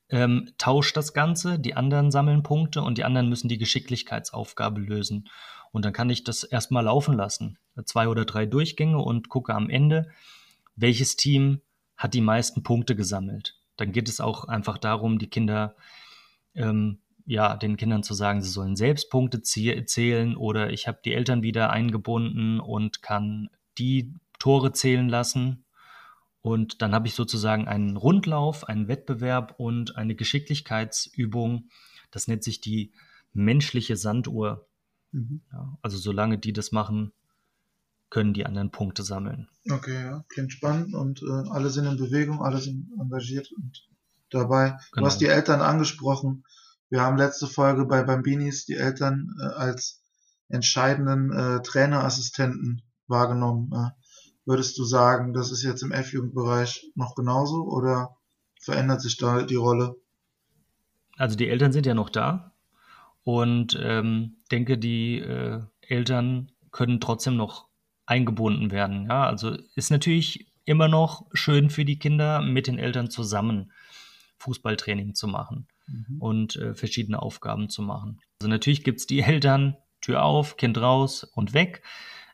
ähm, 0.09 0.51
tauscht 0.57 0.97
das 0.97 1.13
Ganze, 1.13 1.57
die 1.57 1.73
anderen 1.75 2.11
sammeln 2.11 2.43
Punkte 2.43 2.81
und 2.81 2.97
die 2.97 3.03
anderen 3.03 3.29
müssen 3.29 3.47
die 3.47 3.57
Geschicklichkeitsaufgabe 3.57 4.81
lösen. 4.81 5.29
Und 5.71 5.85
dann 5.85 5.93
kann 5.93 6.09
ich 6.09 6.23
das 6.23 6.43
erstmal 6.43 6.83
laufen 6.83 7.15
lassen, 7.15 7.57
zwei 7.85 8.09
oder 8.09 8.25
drei 8.25 8.45
Durchgänge 8.45 8.99
und 8.99 9.29
gucke 9.29 9.55
am 9.55 9.69
Ende, 9.69 10.09
welches 10.75 11.15
Team 11.15 11.61
hat 11.95 12.13
die 12.13 12.21
meisten 12.21 12.61
Punkte 12.61 12.95
gesammelt. 12.95 13.57
Dann 13.77 13.93
geht 13.93 14.09
es 14.09 14.19
auch 14.19 14.45
einfach 14.45 14.77
darum, 14.77 15.17
die 15.17 15.29
Kinder, 15.29 15.75
ähm, 16.55 16.99
ja, 17.25 17.55
den 17.55 17.77
Kindern 17.77 18.03
zu 18.03 18.13
sagen, 18.13 18.41
sie 18.41 18.49
sollen 18.49 18.75
selbst 18.75 19.09
Punkte 19.09 19.41
zählen 19.41 20.35
oder 20.35 20.71
ich 20.71 20.87
habe 20.87 20.99
die 21.05 21.13
Eltern 21.13 21.41
wieder 21.41 21.69
eingebunden 21.69 22.59
und 22.59 23.01
kann 23.01 23.49
die 23.77 24.13
Tore 24.39 24.73
zählen 24.73 25.07
lassen 25.07 25.63
und 26.41 26.81
dann 26.81 26.93
habe 26.93 27.07
ich 27.07 27.13
sozusagen 27.13 27.67
einen 27.67 27.97
Rundlauf, 27.97 28.67
einen 28.67 28.87
Wettbewerb 28.87 29.55
und 29.57 29.95
eine 29.95 30.15
Geschicklichkeitsübung. 30.15 31.69
Das 32.09 32.27
nennt 32.27 32.43
sich 32.43 32.61
die 32.61 32.93
menschliche 33.33 33.95
Sanduhr. 33.95 34.67
Mhm. 35.11 35.41
Ja, 35.51 35.77
also 35.81 35.97
solange 35.97 36.37
die 36.37 36.53
das 36.53 36.71
machen, 36.71 37.13
können 38.09 38.33
die 38.33 38.45
anderen 38.45 38.71
Punkte 38.71 39.03
sammeln. 39.03 39.47
Okay, 39.69 40.03
ja, 40.03 40.25
klingt 40.29 40.51
spannend 40.51 40.93
und 40.95 41.21
äh, 41.21 41.49
alle 41.49 41.69
sind 41.69 41.85
in 41.85 41.97
Bewegung, 41.97 42.41
alle 42.41 42.57
sind 42.57 42.89
engagiert 42.99 43.51
und 43.51 43.87
dabei. 44.29 44.77
Genau. 44.91 45.01
Du 45.01 45.05
hast 45.05 45.21
die 45.21 45.27
Eltern 45.27 45.61
angesprochen. 45.61 46.43
Wir 46.89 47.01
haben 47.01 47.17
letzte 47.17 47.47
Folge 47.47 47.85
bei 47.85 48.03
Bambinis 48.03 48.65
die 48.65 48.75
Eltern 48.75 49.33
äh, 49.39 49.45
als 49.45 50.01
entscheidenden 50.49 51.31
äh, 51.31 51.61
Trainerassistenten 51.61 52.81
wahrgenommen. 53.07 53.71
Würdest 54.45 54.77
du 54.77 54.83
sagen, 54.83 55.33
das 55.33 55.51
ist 55.51 55.63
jetzt 55.63 55.83
im 55.83 55.91
F-Jugendbereich 55.91 56.91
noch 56.95 57.15
genauso 57.15 57.63
oder 57.63 58.17
verändert 58.59 59.01
sich 59.01 59.17
da 59.17 59.43
die 59.43 59.55
Rolle? 59.55 59.95
Also 61.17 61.35
die 61.35 61.49
Eltern 61.49 61.71
sind 61.71 61.85
ja 61.85 61.93
noch 61.93 62.09
da 62.09 62.51
und 63.23 63.77
ähm, 63.79 64.37
denke, 64.51 64.77
die 64.77 65.19
äh, 65.19 65.61
Eltern 65.81 66.51
können 66.71 66.99
trotzdem 66.99 67.35
noch 67.35 67.67
eingebunden 68.05 68.71
werden. 68.71 69.07
Ja, 69.07 69.25
also 69.25 69.57
ist 69.75 69.91
natürlich 69.91 70.47
immer 70.65 70.87
noch 70.87 71.25
schön 71.33 71.69
für 71.69 71.85
die 71.85 71.99
Kinder, 71.99 72.41
mit 72.41 72.67
den 72.67 72.79
Eltern 72.79 73.09
zusammen 73.09 73.71
Fußballtraining 74.37 75.13
zu 75.13 75.27
machen 75.27 75.67
mhm. 75.87 76.17
und 76.19 76.55
äh, 76.55 76.73
verschiedene 76.73 77.21
Aufgaben 77.21 77.69
zu 77.69 77.81
machen. 77.81 78.19
Also 78.39 78.49
natürlich 78.49 78.83
gibt 78.83 78.99
es 78.99 79.07
die 79.07 79.21
Eltern, 79.21 79.77
Tür 80.01 80.23
auf, 80.23 80.57
Kind 80.57 80.79
raus 80.79 81.23
und 81.23 81.53
weg. 81.53 81.83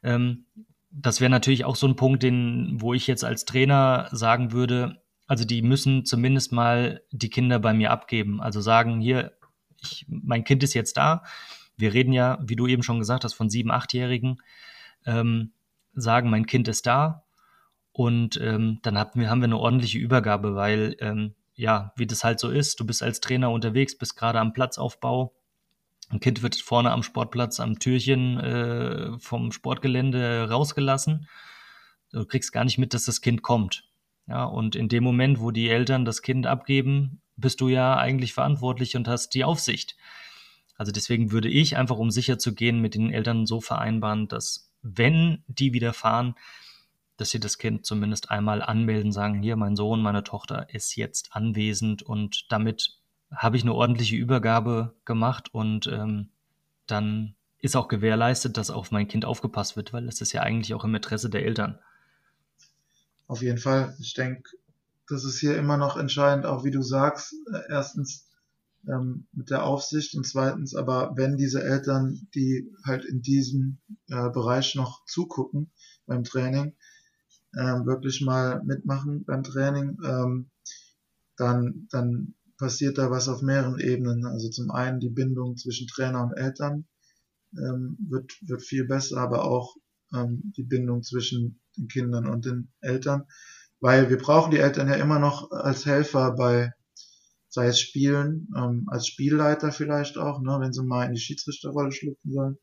Ähm, 0.03 0.45
das 0.89 1.21
wäre 1.21 1.29
natürlich 1.29 1.65
auch 1.65 1.75
so 1.75 1.87
ein 1.87 1.95
Punkt, 1.95 2.23
den, 2.23 2.77
wo 2.81 2.93
ich 2.93 3.07
jetzt 3.07 3.23
als 3.23 3.45
Trainer 3.45 4.07
sagen 4.11 4.51
würde, 4.51 5.01
also 5.27 5.43
die 5.43 5.61
müssen 5.61 6.05
zumindest 6.05 6.51
mal 6.51 7.01
die 7.11 7.29
Kinder 7.29 7.59
bei 7.59 7.73
mir 7.73 7.91
abgeben. 7.91 8.41
Also 8.41 8.61
sagen, 8.61 9.01
hier, 9.01 9.33
ich, 9.81 10.05
mein 10.07 10.43
Kind 10.43 10.63
ist 10.63 10.73
jetzt 10.73 10.97
da. 10.97 11.23
Wir 11.75 11.93
reden 11.93 12.13
ja, 12.13 12.39
wie 12.41 12.55
du 12.55 12.65
eben 12.65 12.83
schon 12.83 12.99
gesagt 12.99 13.23
hast, 13.23 13.33
von 13.33 13.49
sieben, 13.49 13.69
achtjährigen. 13.69 14.41
Ähm, 15.05 15.51
sagen, 15.93 16.29
mein 16.29 16.45
Kind 16.45 16.67
ist 16.67 16.87
da. 16.87 17.25
Und 17.91 18.39
ähm, 18.41 18.79
dann 18.83 18.97
haben 18.97 19.19
wir, 19.19 19.29
haben 19.29 19.41
wir 19.41 19.45
eine 19.45 19.57
ordentliche 19.57 19.99
Übergabe, 19.99 20.55
weil, 20.55 20.95
ähm, 20.99 21.35
ja, 21.55 21.91
wie 21.97 22.07
das 22.07 22.23
halt 22.23 22.39
so 22.39 22.49
ist, 22.49 22.79
du 22.79 22.85
bist 22.85 23.03
als 23.03 23.19
Trainer 23.19 23.51
unterwegs, 23.51 23.97
bist 23.97 24.15
gerade 24.15 24.39
am 24.39 24.53
Platzaufbau 24.53 25.33
ein 26.09 26.19
Kind 26.19 26.41
wird 26.41 26.55
vorne 26.55 26.91
am 26.91 27.03
Sportplatz 27.03 27.59
am 27.59 27.79
Türchen 27.79 28.39
äh, 28.39 29.19
vom 29.19 29.51
Sportgelände 29.51 30.49
rausgelassen. 30.49 31.27
Du 32.11 32.25
kriegst 32.25 32.53
gar 32.53 32.63
nicht 32.63 32.77
mit, 32.77 32.93
dass 32.93 33.05
das 33.05 33.21
Kind 33.21 33.41
kommt. 33.41 33.89
Ja, 34.27 34.45
und 34.45 34.75
in 34.75 34.89
dem 34.89 35.03
Moment, 35.03 35.39
wo 35.39 35.51
die 35.51 35.69
Eltern 35.69 36.05
das 36.05 36.21
Kind 36.21 36.47
abgeben, 36.47 37.21
bist 37.35 37.61
du 37.61 37.69
ja 37.69 37.97
eigentlich 37.97 38.33
verantwortlich 38.33 38.95
und 38.95 39.07
hast 39.07 39.33
die 39.33 39.43
Aufsicht. 39.43 39.95
Also 40.75 40.91
deswegen 40.91 41.31
würde 41.31 41.49
ich 41.49 41.75
einfach, 41.75 41.97
um 41.97 42.11
sicher 42.11 42.37
zu 42.37 42.53
gehen, 42.53 42.81
mit 42.81 42.95
den 42.95 43.11
Eltern 43.11 43.45
so 43.45 43.61
vereinbaren, 43.61 44.27
dass 44.27 44.71
wenn 44.81 45.43
die 45.47 45.73
wieder 45.73 45.93
fahren, 45.93 46.35
dass 47.17 47.31
sie 47.31 47.39
das 47.39 47.57
Kind 47.57 47.85
zumindest 47.85 48.29
einmal 48.29 48.61
anmelden, 48.61 49.11
sagen, 49.11 49.41
hier, 49.41 49.55
mein 49.55 49.75
Sohn, 49.75 50.01
meine 50.01 50.23
Tochter 50.23 50.67
ist 50.73 50.95
jetzt 50.95 51.33
anwesend 51.33 52.03
und 52.03 52.45
damit 52.49 52.99
habe 53.31 53.57
ich 53.57 53.63
eine 53.63 53.73
ordentliche 53.73 54.15
Übergabe 54.15 54.93
gemacht 55.05 55.53
und 55.53 55.87
ähm, 55.87 56.29
dann 56.85 57.35
ist 57.59 57.75
auch 57.75 57.87
gewährleistet, 57.87 58.57
dass 58.57 58.69
auf 58.69 58.91
mein 58.91 59.07
Kind 59.07 59.25
aufgepasst 59.25 59.75
wird, 59.75 59.93
weil 59.93 60.07
es 60.07 60.21
ist 60.21 60.31
ja 60.31 60.41
eigentlich 60.41 60.73
auch 60.73 60.83
im 60.83 60.95
Interesse 60.95 61.29
der 61.29 61.45
Eltern. 61.45 61.79
Auf 63.27 63.41
jeden 63.41 63.57
Fall. 63.57 63.95
Ich 63.99 64.13
denke, 64.13 64.51
das 65.09 65.25
ist 65.25 65.39
hier 65.39 65.57
immer 65.57 65.77
noch 65.77 65.97
entscheidend, 65.97 66.45
auch 66.45 66.63
wie 66.63 66.71
du 66.71 66.81
sagst, 66.81 67.33
äh, 67.53 67.59
erstens 67.69 68.27
ähm, 68.87 69.27
mit 69.33 69.49
der 69.49 69.63
Aufsicht 69.63 70.15
und 70.15 70.25
zweitens 70.25 70.75
aber, 70.75 71.13
wenn 71.15 71.35
diese 71.37 71.63
Eltern, 71.63 72.27
die 72.35 72.71
halt 72.85 73.03
in 73.05 73.21
diesem 73.21 73.79
äh, 74.07 74.29
Bereich 74.29 74.75
noch 74.75 75.03
zugucken 75.05 75.71
beim 76.05 76.23
Training, 76.23 76.73
äh, 77.53 77.85
wirklich 77.85 78.21
mal 78.21 78.63
mitmachen 78.63 79.25
beim 79.25 79.43
Training, 79.43 79.97
ähm, 80.05 80.49
dann, 81.35 81.87
dann 81.91 82.33
passiert 82.57 82.97
da 82.97 83.11
was 83.11 83.27
auf 83.27 83.41
mehreren 83.41 83.79
Ebenen. 83.79 84.25
Also 84.25 84.49
zum 84.49 84.71
einen 84.71 84.99
die 84.99 85.09
Bindung 85.09 85.57
zwischen 85.57 85.87
Trainer 85.87 86.23
und 86.23 86.33
Eltern 86.33 86.87
ähm, 87.53 87.97
wird, 88.09 88.33
wird 88.41 88.61
viel 88.61 88.85
besser, 88.85 89.17
aber 89.17 89.45
auch 89.45 89.75
ähm, 90.13 90.53
die 90.55 90.63
Bindung 90.63 91.03
zwischen 91.03 91.61
den 91.77 91.87
Kindern 91.87 92.27
und 92.27 92.45
den 92.45 92.71
Eltern, 92.81 93.25
weil 93.79 94.09
wir 94.09 94.17
brauchen 94.17 94.51
die 94.51 94.59
Eltern 94.59 94.87
ja 94.87 94.95
immer 94.95 95.19
noch 95.19 95.51
als 95.51 95.85
Helfer 95.85 96.33
bei, 96.33 96.71
sei 97.49 97.67
es 97.67 97.79
Spielen, 97.79 98.47
ähm, 98.55 98.85
als 98.87 99.07
Spielleiter 99.07 99.71
vielleicht 99.71 100.17
auch, 100.17 100.41
ne, 100.41 100.57
wenn 100.59 100.73
sie 100.73 100.83
mal 100.83 101.05
in 101.05 101.13
die 101.13 101.21
Schiedsrichterrolle 101.21 101.91
schlüpfen 101.91 102.31
sollen, 102.31 102.57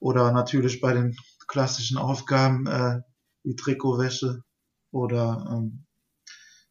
oder 0.00 0.32
natürlich 0.32 0.80
bei 0.80 0.94
den 0.94 1.14
klassischen 1.46 1.98
Aufgaben 1.98 2.66
äh, 2.66 3.00
wie 3.44 3.54
Trikotwäsche 3.54 4.42
oder 4.92 5.46
ähm, 5.50 5.86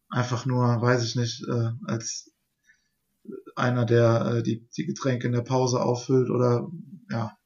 einfach 0.10 0.46
nur, 0.46 0.82
weiß 0.82 1.04
ich 1.04 1.16
nicht, 1.16 1.48
äh, 1.48 1.70
als 1.86 2.32
einer, 3.56 3.86
der 3.86 4.26
äh, 4.26 4.44
die, 4.44 4.68
die 4.78 4.86
Getränke 4.86 5.28
in 5.28 5.34
der 5.34 5.42
Pause 5.42 5.82
auffüllt 5.82 6.30
oder 6.30 6.70
ja, 7.10 7.38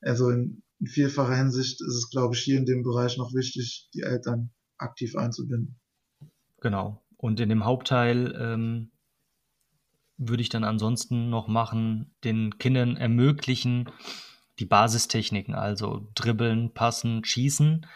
also 0.00 0.30
in, 0.30 0.62
in 0.80 0.86
vielfacher 0.86 1.36
Hinsicht 1.36 1.80
ist 1.80 1.94
es, 1.94 2.10
glaube 2.10 2.34
ich, 2.34 2.40
hier 2.40 2.58
in 2.58 2.66
dem 2.66 2.82
Bereich 2.82 3.16
noch 3.16 3.32
wichtig, 3.34 3.88
die 3.94 4.02
Eltern 4.02 4.50
aktiv 4.78 5.16
einzubinden. 5.16 5.80
Genau. 6.60 7.02
Und 7.16 7.40
in 7.40 7.48
dem 7.48 7.64
Hauptteil 7.64 8.34
ähm, 8.38 8.90
würde 10.18 10.42
ich 10.42 10.48
dann 10.48 10.64
ansonsten 10.64 11.30
noch 11.30 11.48
machen, 11.48 12.14
den 12.24 12.58
Kindern 12.58 12.96
ermöglichen, 12.96 13.90
die 14.58 14.66
Basistechniken, 14.66 15.54
also 15.54 16.08
dribbeln, 16.14 16.72
passen, 16.72 17.24
schießen, 17.24 17.86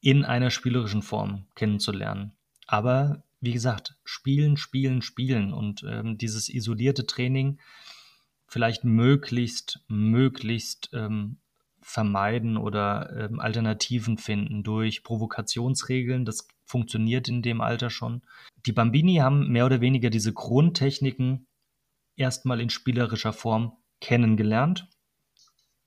in 0.00 0.24
einer 0.24 0.50
spielerischen 0.50 1.02
Form 1.02 1.46
kennenzulernen. 1.54 2.32
Aber 2.66 3.22
wie 3.42 3.52
gesagt, 3.52 3.96
spielen, 4.04 4.56
spielen, 4.56 5.02
spielen 5.02 5.52
und 5.52 5.84
ähm, 5.86 6.16
dieses 6.16 6.48
isolierte 6.48 7.06
Training 7.06 7.58
vielleicht 8.46 8.84
möglichst, 8.84 9.80
möglichst 9.88 10.90
ähm, 10.92 11.38
vermeiden 11.80 12.56
oder 12.56 13.10
ähm, 13.18 13.40
Alternativen 13.40 14.16
finden 14.16 14.62
durch 14.62 15.02
Provokationsregeln. 15.02 16.24
Das 16.24 16.46
funktioniert 16.64 17.28
in 17.28 17.42
dem 17.42 17.60
Alter 17.60 17.90
schon. 17.90 18.22
Die 18.64 18.72
Bambini 18.72 19.16
haben 19.16 19.48
mehr 19.48 19.66
oder 19.66 19.80
weniger 19.80 20.08
diese 20.08 20.32
Grundtechniken 20.32 21.48
erstmal 22.14 22.60
in 22.60 22.70
spielerischer 22.70 23.32
Form 23.32 23.76
kennengelernt. 24.00 24.88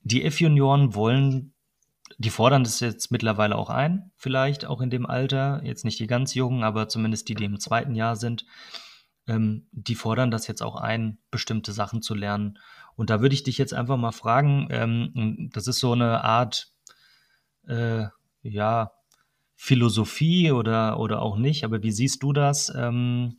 Die 0.00 0.24
F-Junioren 0.24 0.94
wollen 0.94 1.54
die 2.18 2.30
fordern 2.30 2.64
das 2.64 2.80
jetzt 2.80 3.10
mittlerweile 3.10 3.56
auch 3.56 3.70
ein, 3.70 4.10
vielleicht 4.16 4.64
auch 4.64 4.80
in 4.80 4.90
dem 4.90 5.06
Alter, 5.06 5.60
jetzt 5.64 5.84
nicht 5.84 5.98
die 5.98 6.06
ganz 6.06 6.34
Jungen, 6.34 6.62
aber 6.62 6.88
zumindest 6.88 7.28
die, 7.28 7.34
die 7.34 7.44
im 7.44 7.60
zweiten 7.60 7.94
Jahr 7.94 8.16
sind, 8.16 8.46
ähm, 9.26 9.66
die 9.72 9.94
fordern 9.94 10.30
das 10.30 10.46
jetzt 10.46 10.62
auch 10.62 10.76
ein, 10.76 11.18
bestimmte 11.30 11.72
Sachen 11.72 12.02
zu 12.02 12.14
lernen. 12.14 12.58
Und 12.94 13.10
da 13.10 13.20
würde 13.20 13.34
ich 13.34 13.42
dich 13.42 13.58
jetzt 13.58 13.74
einfach 13.74 13.96
mal 13.96 14.12
fragen, 14.12 14.68
ähm, 14.70 15.50
das 15.52 15.66
ist 15.66 15.80
so 15.80 15.92
eine 15.92 16.24
Art, 16.24 16.72
äh, 17.66 18.06
ja, 18.42 18.92
Philosophie 19.56 20.52
oder, 20.52 21.00
oder 21.00 21.22
auch 21.22 21.36
nicht, 21.36 21.64
aber 21.64 21.82
wie 21.82 21.90
siehst 21.90 22.22
du 22.22 22.32
das? 22.32 22.72
Ähm, 22.76 23.38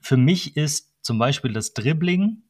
für 0.00 0.16
mich 0.16 0.56
ist 0.56 0.94
zum 1.02 1.18
Beispiel 1.18 1.52
das 1.52 1.72
Dribbling 1.72 2.42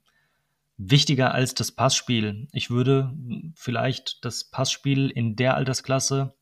wichtiger 0.81 1.35
als 1.35 1.55
das 1.55 1.73
Passspiel. 1.73 2.49
Ich 2.53 2.71
würde 2.71 3.13
vielleicht 3.55 4.25
das 4.25 4.45
Passspiel 4.45 5.11
in 5.11 5.37
der 5.37 5.55
Altersklasse 5.55 6.35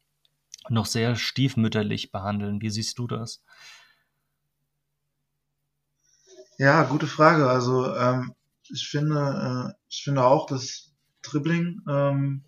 noch 0.68 0.87
sehr 0.87 1.16
stiefmütterlich 1.16 2.12
behandeln. 2.12 2.61
Wie 2.61 2.71
siehst 2.71 2.99
du 2.99 3.07
das? 3.07 3.42
Ja, 6.57 6.85
gute 6.85 7.07
Frage. 7.07 7.49
Also 7.49 7.95
ähm, 7.95 8.33
ich 8.68 8.88
finde, 8.88 9.73
äh, 9.73 9.75
ich 9.88 10.02
finde 10.04 10.25
auch, 10.25 10.47
dass 10.47 10.92
Dribbling 11.23 11.80
ähm, 11.88 12.45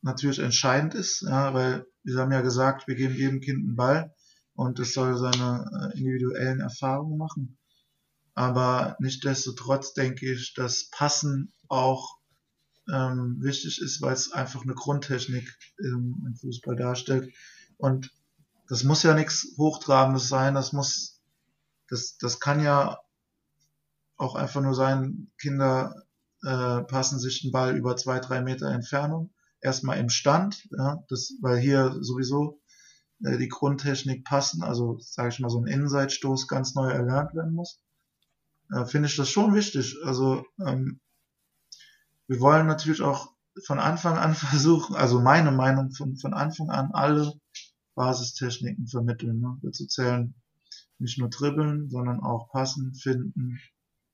natürlich 0.00 0.38
entscheidend 0.38 0.94
ist, 0.94 1.22
ja, 1.22 1.52
weil 1.52 1.86
wir 2.02 2.18
haben 2.18 2.32
ja 2.32 2.40
gesagt, 2.40 2.86
wir 2.86 2.94
geben 2.94 3.14
jedem 3.14 3.40
Kind 3.40 3.58
einen 3.58 3.76
Ball 3.76 4.14
und 4.54 4.78
es 4.78 4.94
soll 4.94 5.16
seine 5.16 5.92
äh, 5.92 5.98
individuellen 5.98 6.60
Erfahrungen 6.60 7.18
machen. 7.18 7.58
Aber 8.34 8.96
nichtdestotrotz 8.98 9.94
denke 9.94 10.32
ich, 10.32 10.54
dass 10.54 10.90
Passen 10.90 11.52
auch 11.68 12.18
ähm, 12.92 13.38
wichtig 13.40 13.80
ist, 13.80 14.02
weil 14.02 14.12
es 14.12 14.32
einfach 14.32 14.62
eine 14.62 14.74
Grundtechnik 14.74 15.56
im, 15.78 16.24
im 16.26 16.34
Fußball 16.36 16.76
darstellt. 16.76 17.32
Und 17.76 18.10
das 18.68 18.84
muss 18.84 19.02
ja 19.02 19.14
nichts 19.14 19.54
Hochtrabendes 19.58 20.28
sein, 20.28 20.54
das 20.54 20.72
muss, 20.72 21.20
das, 21.88 22.16
das 22.18 22.40
kann 22.40 22.62
ja 22.62 22.98
auch 24.16 24.34
einfach 24.34 24.60
nur 24.60 24.74
sein, 24.74 25.30
Kinder 25.38 26.04
äh, 26.42 26.82
passen 26.82 27.18
sich 27.18 27.42
den 27.42 27.52
Ball 27.52 27.76
über 27.76 27.96
zwei, 27.96 28.20
drei 28.20 28.40
Meter 28.42 28.70
Entfernung, 28.70 29.32
erstmal 29.60 29.98
im 29.98 30.08
Stand, 30.08 30.68
ja, 30.76 31.02
das, 31.08 31.34
weil 31.40 31.58
hier 31.58 31.96
sowieso 32.00 32.60
äh, 33.24 33.38
die 33.38 33.48
Grundtechnik 33.48 34.24
passen, 34.24 34.62
also 34.62 34.98
sage 35.00 35.30
ich 35.30 35.40
mal 35.40 35.50
so 35.50 35.60
ein 35.60 35.66
Innenseitstoß 35.66 36.48
ganz 36.48 36.74
neu 36.74 36.90
erlernt 36.90 37.34
werden 37.34 37.54
muss, 37.54 37.80
äh, 38.74 38.86
finde 38.86 39.08
ich 39.08 39.16
das 39.16 39.28
schon 39.28 39.54
wichtig. 39.54 39.96
Also 40.04 40.44
ähm, 40.64 41.00
wir 42.26 42.40
wollen 42.40 42.66
natürlich 42.66 43.02
auch 43.02 43.32
von 43.64 43.78
Anfang 43.78 44.18
an 44.18 44.34
versuchen, 44.34 44.96
also 44.96 45.20
meine 45.20 45.52
Meinung 45.52 45.92
von, 45.92 46.16
von 46.16 46.34
Anfang 46.34 46.70
an 46.70 46.90
alle 46.92 47.32
Basistechniken 47.94 48.88
vermitteln. 48.88 49.40
Ne? 49.40 49.58
Dazu 49.62 49.86
zählen 49.86 50.34
nicht 50.98 51.18
nur 51.18 51.28
dribbeln, 51.28 51.88
sondern 51.90 52.20
auch 52.20 52.50
passen, 52.50 52.94
finden. 52.94 53.60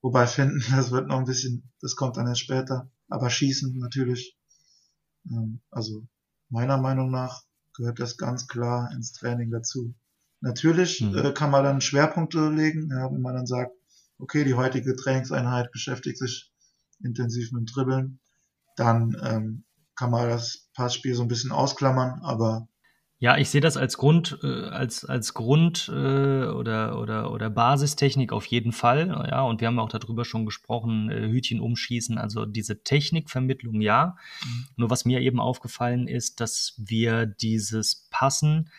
Wobei 0.01 0.27
finden, 0.27 0.63
das 0.71 0.91
wird 0.91 1.07
noch 1.07 1.17
ein 1.17 1.25
bisschen, 1.25 1.71
das 1.81 1.95
kommt 1.95 2.17
dann 2.17 2.27
erst 2.27 2.41
später. 2.41 2.89
Aber 3.09 3.29
schießen 3.29 3.77
natürlich. 3.77 4.37
Ähm, 5.29 5.61
also 5.71 6.05
meiner 6.49 6.77
Meinung 6.77 7.09
nach 7.09 7.43
gehört 7.73 7.99
das 7.99 8.17
ganz 8.17 8.47
klar 8.47 8.91
ins 8.91 9.13
Training 9.13 9.49
dazu. 9.49 9.95
Natürlich 10.41 11.01
mhm. 11.01 11.17
äh, 11.17 11.33
kann 11.33 11.51
man 11.51 11.63
dann 11.63 11.81
Schwerpunkte 11.81 12.49
legen, 12.49 12.89
ja, 12.91 13.11
wenn 13.11 13.21
man 13.21 13.35
dann 13.35 13.47
sagt, 13.47 13.71
okay, 14.21 14.43
die 14.43 14.53
heutige 14.53 14.95
Trainingseinheit 14.95 15.71
beschäftigt 15.71 16.17
sich 16.17 16.51
intensiv 17.03 17.51
mit 17.51 17.61
dem 17.61 17.65
Dribbeln, 17.65 18.19
dann 18.75 19.15
ähm, 19.23 19.63
kann 19.95 20.11
man 20.11 20.29
das 20.29 20.69
Passspiel 20.73 21.15
so 21.15 21.23
ein 21.23 21.27
bisschen 21.27 21.51
ausklammern, 21.51 22.21
aber 22.21 22.67
ja, 23.21 23.37
ich 23.37 23.51
sehe 23.51 23.61
das 23.61 23.77
als 23.77 23.97
Grund, 23.97 24.39
äh, 24.41 24.63
als, 24.69 25.05
als 25.05 25.35
Grund 25.35 25.91
äh, 25.93 26.45
oder, 26.45 26.99
oder, 26.99 27.31
oder 27.31 27.51
Basistechnik 27.51 28.33
auf 28.33 28.47
jeden 28.47 28.71
Fall. 28.71 29.09
Ja, 29.29 29.43
und 29.43 29.61
wir 29.61 29.67
haben 29.67 29.77
auch 29.77 29.89
darüber 29.89 30.25
schon 30.25 30.43
gesprochen, 30.43 31.11
äh, 31.11 31.29
Hütchen 31.29 31.59
umschießen, 31.59 32.17
also 32.17 32.47
diese 32.47 32.81
Technikvermittlung, 32.81 33.79
ja. 33.79 34.15
Mhm. 34.43 34.65
Nur 34.75 34.89
was 34.89 35.05
mir 35.05 35.19
eben 35.21 35.39
aufgefallen 35.39 36.07
ist, 36.07 36.39
dass 36.39 36.73
wir 36.77 37.27
dieses 37.27 38.07
Passen 38.09 38.71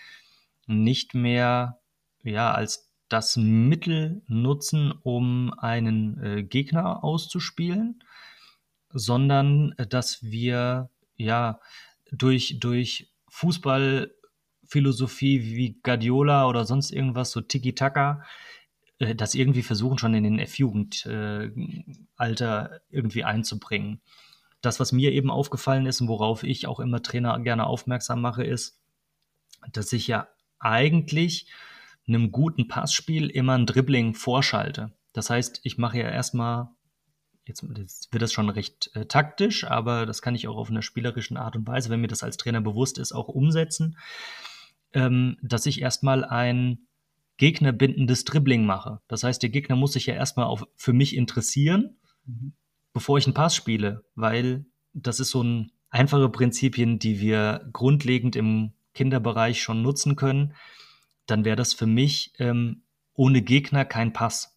nicht 0.66 1.14
mehr 1.14 1.78
ja, 2.24 2.50
als 2.50 2.91
das 3.12 3.36
Mittel 3.36 4.22
nutzen, 4.26 4.92
um 5.02 5.52
einen 5.58 6.22
äh, 6.22 6.42
Gegner 6.42 7.04
auszuspielen, 7.04 8.02
sondern 8.90 9.74
äh, 9.76 9.86
dass 9.86 10.22
wir 10.22 10.88
ja 11.16 11.60
durch, 12.10 12.56
durch 12.58 13.12
Fußball 13.28 14.14
Philosophie 14.64 15.42
wie 15.42 15.78
Guardiola 15.82 16.46
oder 16.46 16.64
sonst 16.64 16.90
irgendwas, 16.90 17.32
so 17.32 17.42
Tiki-Taka, 17.42 18.24
äh, 18.98 19.14
das 19.14 19.34
irgendwie 19.34 19.62
versuchen 19.62 19.98
schon 19.98 20.14
in 20.14 20.24
den 20.24 20.38
F-Jugendalter 20.38 22.72
äh, 22.72 22.80
irgendwie 22.88 23.24
einzubringen. 23.24 24.00
Das, 24.62 24.80
was 24.80 24.92
mir 24.92 25.12
eben 25.12 25.30
aufgefallen 25.30 25.84
ist 25.84 26.00
und 26.00 26.08
worauf 26.08 26.44
ich 26.44 26.66
auch 26.66 26.80
immer 26.80 27.02
Trainer 27.02 27.38
gerne 27.40 27.66
aufmerksam 27.66 28.22
mache, 28.22 28.44
ist, 28.44 28.80
dass 29.72 29.92
ich 29.92 30.06
ja 30.06 30.28
eigentlich 30.58 31.46
einem 32.06 32.32
guten 32.32 32.68
Passspiel 32.68 33.28
immer 33.28 33.54
ein 33.54 33.66
Dribbling 33.66 34.14
vorschalte. 34.14 34.92
Das 35.12 35.30
heißt, 35.30 35.60
ich 35.62 35.78
mache 35.78 35.98
ja 35.98 36.08
erstmal, 36.08 36.68
jetzt, 37.44 37.64
jetzt 37.76 38.12
wird 38.12 38.22
das 38.22 38.32
schon 38.32 38.48
recht 38.48 38.90
äh, 38.94 39.06
taktisch, 39.06 39.64
aber 39.64 40.06
das 40.06 40.22
kann 40.22 40.34
ich 40.34 40.48
auch 40.48 40.56
auf 40.56 40.70
einer 40.70 40.82
spielerischen 40.82 41.36
Art 41.36 41.56
und 41.56 41.66
Weise, 41.66 41.90
wenn 41.90 42.00
mir 42.00 42.08
das 42.08 42.22
als 42.22 42.36
Trainer 42.36 42.60
bewusst 42.60 42.98
ist, 42.98 43.12
auch 43.12 43.28
umsetzen 43.28 43.96
ähm, 44.94 45.36
dass 45.42 45.66
ich 45.66 45.80
erstmal 45.80 46.24
ein 46.24 46.78
gegnerbindendes 47.36 48.24
Dribbling 48.24 48.64
mache. 48.64 49.00
Das 49.08 49.24
heißt, 49.24 49.42
der 49.42 49.50
Gegner 49.50 49.76
muss 49.76 49.94
sich 49.94 50.06
ja 50.06 50.14
erstmal 50.14 50.46
auf, 50.46 50.66
für 50.76 50.92
mich 50.92 51.16
interessieren, 51.16 51.96
mhm. 52.26 52.52
bevor 52.92 53.18
ich 53.18 53.26
einen 53.26 53.34
Pass 53.34 53.56
spiele, 53.56 54.04
weil 54.14 54.66
das 54.92 55.20
ist 55.20 55.30
so 55.30 55.42
ein 55.42 55.72
einfache 55.90 56.28
Prinzipien, 56.28 56.98
die 56.98 57.20
wir 57.20 57.68
grundlegend 57.72 58.36
im 58.36 58.72
Kinderbereich 58.94 59.62
schon 59.62 59.82
nutzen 59.82 60.16
können. 60.16 60.54
Dann 61.26 61.44
wäre 61.44 61.56
das 61.56 61.72
für 61.72 61.86
mich 61.86 62.32
ähm, 62.38 62.82
ohne 63.14 63.42
Gegner 63.42 63.84
kein 63.84 64.12
Pass. 64.12 64.56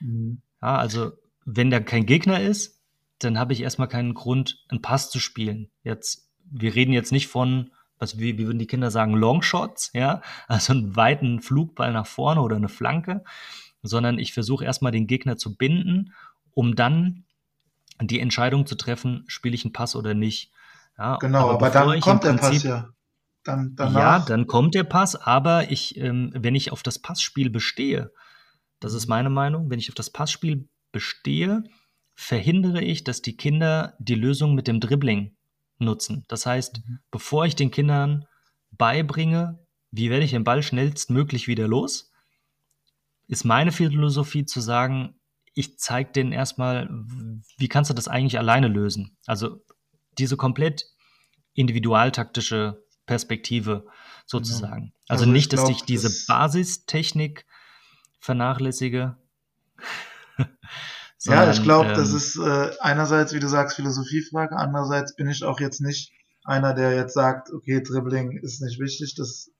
Mhm. 0.00 0.42
Ja, 0.62 0.76
also 0.76 1.12
wenn 1.44 1.70
da 1.70 1.80
kein 1.80 2.06
Gegner 2.06 2.40
ist, 2.40 2.80
dann 3.18 3.38
habe 3.38 3.52
ich 3.52 3.62
erstmal 3.62 3.88
keinen 3.88 4.14
Grund, 4.14 4.64
einen 4.68 4.82
Pass 4.82 5.10
zu 5.10 5.18
spielen. 5.18 5.70
Jetzt, 5.82 6.28
wir 6.50 6.74
reden 6.74 6.92
jetzt 6.92 7.12
nicht 7.12 7.28
von 7.28 7.70
was 7.98 8.18
wie, 8.18 8.38
wie 8.38 8.46
würden 8.46 8.58
die 8.58 8.66
Kinder 8.66 8.90
sagen, 8.90 9.14
Longshots, 9.14 9.90
ja, 9.92 10.22
also 10.48 10.72
einen 10.72 10.96
weiten 10.96 11.40
Flugball 11.40 11.92
nach 11.92 12.06
vorne 12.06 12.40
oder 12.40 12.56
eine 12.56 12.68
Flanke, 12.68 13.24
sondern 13.82 14.18
ich 14.18 14.32
versuche 14.32 14.64
erstmal 14.64 14.92
den 14.92 15.06
Gegner 15.06 15.36
zu 15.36 15.56
binden, 15.56 16.12
um 16.54 16.74
dann 16.74 17.24
die 18.00 18.20
Entscheidung 18.20 18.66
zu 18.66 18.76
treffen, 18.76 19.24
spiele 19.26 19.54
ich 19.54 19.64
einen 19.64 19.72
Pass 19.72 19.96
oder 19.96 20.14
nicht. 20.14 20.52
Ja, 20.96 21.16
genau, 21.16 21.50
aber, 21.50 21.66
aber 21.66 21.70
dann 21.70 22.00
kommt 22.00 22.24
der 22.24 22.34
Pass 22.34 22.62
ja. 22.62 22.88
Dann, 23.44 23.76
ja, 23.78 24.18
dann 24.20 24.46
kommt 24.46 24.74
der 24.74 24.84
Pass, 24.84 25.16
aber 25.16 25.70
ich, 25.70 25.96
ähm, 25.96 26.32
wenn 26.34 26.54
ich 26.54 26.72
auf 26.72 26.82
das 26.82 26.98
Passspiel 26.98 27.50
bestehe, 27.50 28.12
das 28.80 28.92
ist 28.94 29.06
meine 29.06 29.30
Meinung, 29.30 29.70
wenn 29.70 29.78
ich 29.78 29.88
auf 29.88 29.94
das 29.94 30.10
Passspiel 30.10 30.68
bestehe, 30.92 31.64
verhindere 32.14 32.82
ich, 32.82 33.04
dass 33.04 33.22
die 33.22 33.36
Kinder 33.36 33.94
die 33.98 34.14
Lösung 34.14 34.54
mit 34.54 34.66
dem 34.66 34.80
Dribbling 34.80 35.36
nutzen. 35.78 36.24
Das 36.28 36.46
heißt, 36.46 36.82
mhm. 36.86 36.98
bevor 37.10 37.46
ich 37.46 37.56
den 37.56 37.70
Kindern 37.70 38.26
beibringe, 38.70 39.58
wie 39.90 40.10
werde 40.10 40.24
ich 40.24 40.32
den 40.32 40.44
Ball 40.44 40.62
schnellstmöglich 40.62 41.48
wieder 41.48 41.68
los, 41.68 42.10
ist 43.28 43.44
meine 43.44 43.72
Philosophie 43.72 44.44
zu 44.44 44.60
sagen, 44.60 45.14
ich 45.54 45.78
zeige 45.78 46.12
denen 46.12 46.32
erstmal, 46.32 46.88
wie 47.56 47.68
kannst 47.68 47.90
du 47.90 47.94
das 47.94 48.08
eigentlich 48.08 48.38
alleine 48.38 48.68
lösen? 48.68 49.16
Also 49.26 49.64
diese 50.18 50.36
komplett 50.36 50.86
individualtaktische 51.54 52.84
Perspektive 53.08 53.86
sozusagen. 54.26 54.82
Genau. 54.82 54.94
Also, 55.08 55.22
also, 55.22 55.32
nicht, 55.32 55.52
dass 55.52 55.60
glaub, 55.60 55.72
ich 55.72 55.82
diese 55.82 56.08
das 56.08 56.26
Basistechnik 56.26 57.46
vernachlässige, 58.20 59.16
Sondern, 61.20 61.46
ja, 61.46 61.52
ich 61.52 61.62
glaube, 61.64 61.88
ähm, 61.88 61.94
das 61.96 62.12
ist 62.12 62.36
äh, 62.36 62.70
einerseits, 62.80 63.32
wie 63.32 63.40
du 63.40 63.48
sagst, 63.48 63.74
Philosophiefrage, 63.74 64.56
andererseits 64.56 65.16
bin 65.16 65.28
ich 65.28 65.42
auch 65.42 65.58
jetzt 65.58 65.80
nicht 65.80 66.12
einer, 66.44 66.74
der 66.74 66.94
jetzt 66.94 67.14
sagt, 67.14 67.52
okay, 67.52 67.82
Dribbling 67.82 68.38
ist 68.38 68.62
nicht 68.62 68.78
wichtig, 68.78 69.16
das 69.16 69.50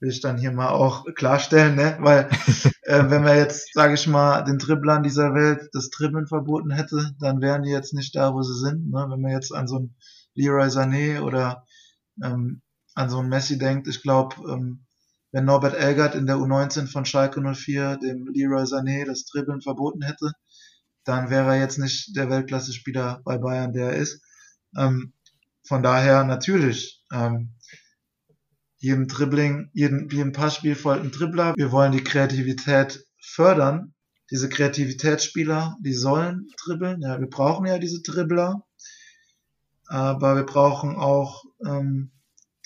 will 0.00 0.10
ich 0.10 0.20
dann 0.20 0.36
hier 0.36 0.50
mal 0.50 0.70
auch 0.70 1.04
klarstellen, 1.14 1.76
ne? 1.76 1.96
Weil 2.00 2.28
äh, 2.82 3.04
wenn 3.08 3.24
wir 3.24 3.36
jetzt, 3.36 3.72
sage 3.72 3.94
ich 3.94 4.06
mal, 4.08 4.42
den 4.42 4.58
Dribblern 4.58 5.04
dieser 5.04 5.32
Welt 5.34 5.68
das 5.72 5.90
Dribbeln 5.90 6.26
verboten 6.26 6.70
hätte, 6.70 7.12
dann 7.20 7.40
wären 7.40 7.62
die 7.62 7.70
jetzt 7.70 7.94
nicht 7.94 8.16
da, 8.16 8.34
wo 8.34 8.42
sie 8.42 8.58
sind. 8.58 8.90
Ne? 8.90 9.06
Wenn 9.08 9.20
man 9.20 9.30
jetzt 9.30 9.54
an 9.54 9.68
so 9.68 9.76
einen 9.76 9.94
Leroy 10.34 10.66
Sané 10.66 11.20
oder 11.20 11.64
ähm, 12.22 12.62
an 12.96 13.10
so 13.10 13.18
einen 13.18 13.28
Messi 13.28 13.58
denkt, 13.58 13.86
ich 13.86 14.02
glaube, 14.02 14.36
ähm, 14.50 14.86
wenn 15.30 15.44
Norbert 15.44 15.74
Elgert 15.74 16.14
in 16.14 16.26
der 16.26 16.36
U19 16.36 16.86
von 16.86 17.04
Schalke 17.04 17.42
04 17.42 17.98
dem 17.98 18.26
Leroy 18.26 18.62
Sané 18.62 19.04
das 19.04 19.26
Dribbeln 19.26 19.60
verboten 19.60 20.02
hätte, 20.02 20.32
dann 21.04 21.28
wäre 21.30 21.54
er 21.54 21.60
jetzt 21.60 21.78
nicht 21.78 22.16
der 22.16 22.30
Weltklasse-Spieler 22.30 23.20
bei 23.24 23.36
Bayern, 23.36 23.74
der 23.74 23.90
er 23.90 23.96
ist. 23.96 24.22
Ähm, 24.76 25.12
von 25.62 25.82
daher 25.82 26.24
natürlich, 26.24 27.04
ähm, 27.12 27.52
jedem 28.78 29.08
Dribbling, 29.08 29.70
jedem, 29.74 30.08
jedem 30.08 30.32
Passspiel 30.32 30.74
folgt 30.74 31.04
ein 31.04 31.10
Dribbler. 31.10 31.54
Wir 31.54 31.72
wollen 31.72 31.92
die 31.92 32.04
Kreativität 32.04 33.04
fördern. 33.20 33.94
Diese 34.30 34.48
Kreativitätsspieler, 34.48 35.76
die 35.80 35.92
sollen 35.92 36.48
dribbeln. 36.64 37.02
Ja, 37.02 37.20
wir 37.20 37.28
brauchen 37.28 37.66
ja 37.66 37.78
diese 37.78 38.00
Dribbler. 38.00 38.64
Aber 39.86 40.34
wir 40.36 40.46
brauchen 40.46 40.96
auch 40.96 41.44
ähm, 41.64 42.10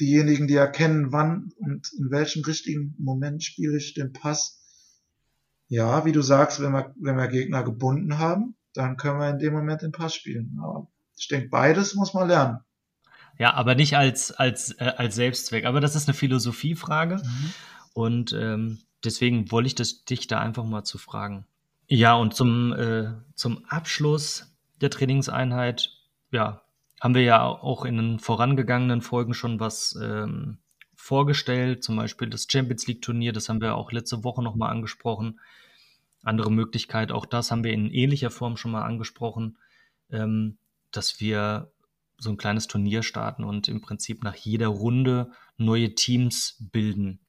diejenigen, 0.01 0.49
die 0.49 0.55
erkennen, 0.55 1.13
wann 1.13 1.53
und 1.59 1.93
in 1.99 2.11
welchem 2.11 2.43
richtigen 2.43 2.95
Moment 2.99 3.45
spiele 3.45 3.77
ich 3.77 3.95
den 3.95 4.13
Pass 4.13 4.61
ja, 5.71 6.05
wie 6.05 6.11
du 6.13 6.21
sagst, 6.21 6.61
wenn 6.61 6.73
wir, 6.73 6.93
wenn 7.01 7.17
wir 7.17 7.29
Gegner 7.29 7.63
gebunden 7.63 8.19
haben, 8.19 8.57
dann 8.75 8.97
können 8.97 9.21
wir 9.21 9.31
in 9.31 9.39
dem 9.39 9.53
Moment 9.53 9.83
den 9.83 9.93
Pass 9.93 10.17
spielen. 10.17 10.59
Aber 10.61 10.89
ich 11.17 11.29
denke, 11.29 11.49
beides 11.49 11.95
muss 11.95 12.13
man 12.13 12.27
lernen. 12.27 12.59
Ja, 13.39 13.55
aber 13.55 13.77
nicht 13.77 13.97
als, 13.97 14.33
als, 14.33 14.73
äh, 14.81 14.93
als 14.97 15.15
Selbstzweck. 15.15 15.65
Aber 15.65 15.81
das 15.81 15.95
ist 15.95 16.09
eine 16.09 16.17
Philosophiefrage. 16.17 17.17
Mhm. 17.17 17.53
Und 17.95 18.33
ähm, 18.33 18.81
deswegen 19.05 19.53
wollte 19.53 19.69
ich 19.69 19.77
das, 19.77 20.05
dich 20.05 20.27
da 20.27 20.41
einfach 20.41 20.65
mal 20.65 20.83
zu 20.83 20.99
fragen. 20.99 21.47
Ja, 21.87 22.15
und 22.15 22.35
zum, 22.35 22.73
äh, 22.73 23.13
zum 23.37 23.65
Abschluss 23.67 24.53
der 24.81 24.91
Trainingseinheit, 24.91 25.93
ja, 26.33 26.63
haben 27.01 27.15
wir 27.15 27.23
ja 27.23 27.45
auch 27.47 27.85
in 27.85 27.97
den 27.97 28.19
vorangegangenen 28.19 29.01
Folgen 29.01 29.35
schon 29.35 29.59
was 29.59 29.99
ähm, 30.01 30.59
vorgestellt, 30.95 31.83
zum 31.83 31.97
Beispiel 31.97 32.29
das 32.29 32.47
Champions 32.51 32.87
League 32.87 33.03
Turnier, 33.03 33.33
das 33.33 33.49
haben 33.49 33.61
wir 33.61 33.75
auch 33.75 33.91
letzte 33.91 34.23
Woche 34.23 34.43
nochmal 34.43 34.71
angesprochen. 34.71 35.41
Andere 36.23 36.53
Möglichkeit, 36.53 37.11
auch 37.11 37.25
das 37.25 37.51
haben 37.51 37.65
wir 37.65 37.73
in 37.73 37.91
ähnlicher 37.91 38.31
Form 38.31 38.59
schon 38.59 38.73
mal 38.73 38.83
angesprochen, 38.83 39.57
ähm, 40.11 40.59
dass 40.91 41.21
wir 41.21 41.73
so 42.19 42.29
ein 42.29 42.37
kleines 42.37 42.67
Turnier 42.67 43.03
starten 43.03 43.45
und 43.45 43.67
im 43.69 43.81
Prinzip 43.81 44.23
nach 44.23 44.35
jeder 44.35 44.69
Runde 44.69 45.33
neue 45.57 45.95
Teams 45.95 46.57
bilden. 46.71 47.21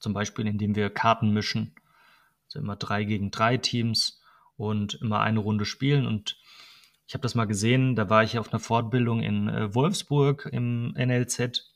Zum 0.00 0.12
Beispiel, 0.12 0.46
indem 0.48 0.74
wir 0.74 0.90
Karten 0.90 1.30
mischen. 1.32 1.76
Also 2.46 2.58
immer 2.58 2.74
drei 2.74 3.04
gegen 3.04 3.30
drei 3.30 3.58
Teams 3.58 4.20
und 4.56 4.94
immer 4.94 5.20
eine 5.20 5.38
Runde 5.38 5.66
spielen. 5.66 6.04
Und 6.04 6.36
ich 7.10 7.14
habe 7.14 7.22
das 7.22 7.34
mal 7.34 7.46
gesehen, 7.46 7.96
da 7.96 8.08
war 8.08 8.22
ich 8.22 8.38
auf 8.38 8.52
einer 8.52 8.60
Fortbildung 8.60 9.20
in 9.20 9.48
äh, 9.48 9.74
Wolfsburg 9.74 10.48
im 10.52 10.92
NLZ. 10.92 11.74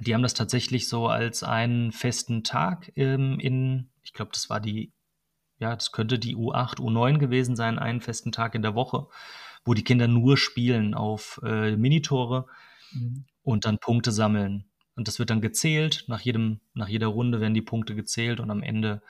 Die 0.00 0.14
haben 0.14 0.22
das 0.22 0.34
tatsächlich 0.34 0.88
so 0.88 1.08
als 1.08 1.42
einen 1.42 1.90
festen 1.90 2.44
Tag 2.44 2.92
ähm, 2.94 3.40
in, 3.40 3.90
ich 4.04 4.12
glaube, 4.12 4.30
das 4.32 4.48
war 4.50 4.60
die, 4.60 4.92
ja, 5.58 5.74
das 5.74 5.90
könnte 5.90 6.20
die 6.20 6.36
U8, 6.36 6.78
U9 6.78 7.18
gewesen 7.18 7.56
sein, 7.56 7.80
einen 7.80 8.00
festen 8.00 8.30
Tag 8.30 8.54
in 8.54 8.62
der 8.62 8.76
Woche 8.76 9.08
wo 9.64 9.74
die 9.74 9.84
Kinder 9.84 10.08
nur 10.08 10.36
spielen 10.36 10.94
auf 10.94 11.40
äh, 11.44 11.76
Minitore 11.76 12.46
mhm. 12.92 13.24
und 13.42 13.64
dann 13.64 13.78
Punkte 13.78 14.12
sammeln. 14.12 14.66
Und 14.94 15.08
das 15.08 15.18
wird 15.18 15.30
dann 15.30 15.40
gezählt. 15.40 16.04
Nach, 16.06 16.20
jedem, 16.20 16.60
nach 16.74 16.88
jeder 16.88 17.08
Runde 17.08 17.40
werden 17.40 17.54
die 17.54 17.62
Punkte 17.62 17.94
gezählt 17.94 18.40
und 18.40 18.50
am 18.50 18.62
Ende 18.62 19.02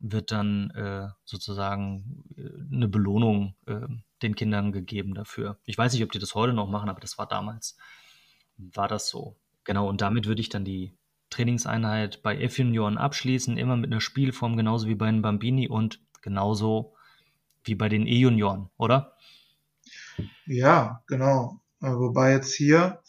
wird 0.00 0.30
dann 0.30 0.70
äh, 0.70 1.08
sozusagen 1.24 2.24
äh, 2.36 2.74
eine 2.74 2.88
Belohnung 2.88 3.54
äh, 3.66 3.86
den 4.22 4.34
Kindern 4.34 4.72
gegeben 4.72 5.14
dafür. 5.14 5.58
Ich 5.64 5.76
weiß 5.76 5.92
nicht, 5.92 6.02
ob 6.02 6.12
die 6.12 6.18
das 6.18 6.34
heute 6.34 6.52
noch 6.52 6.68
machen, 6.68 6.88
aber 6.88 7.00
das 7.00 7.18
war 7.18 7.26
damals, 7.26 7.76
war 8.56 8.88
das 8.88 9.08
so. 9.08 9.36
Genau, 9.64 9.88
und 9.88 10.00
damit 10.00 10.26
würde 10.26 10.40
ich 10.40 10.48
dann 10.48 10.64
die 10.64 10.96
Trainingseinheit 11.30 12.22
bei 12.22 12.40
F-Junioren 12.40 12.96
abschließen, 12.96 13.58
immer 13.58 13.76
mit 13.76 13.92
einer 13.92 14.00
Spielform, 14.00 14.56
genauso 14.56 14.88
wie 14.88 14.94
bei 14.94 15.06
den 15.06 15.22
Bambini 15.22 15.68
und 15.68 16.00
genauso 16.22 16.94
wie 17.64 17.74
bei 17.74 17.88
den 17.88 18.06
E-Junioren, 18.06 18.70
oder? 18.78 19.16
Ja, 20.46 21.02
genau. 21.06 21.60
Äh, 21.80 21.88
wobei 21.88 22.32
jetzt 22.32 22.54
hier 22.54 23.02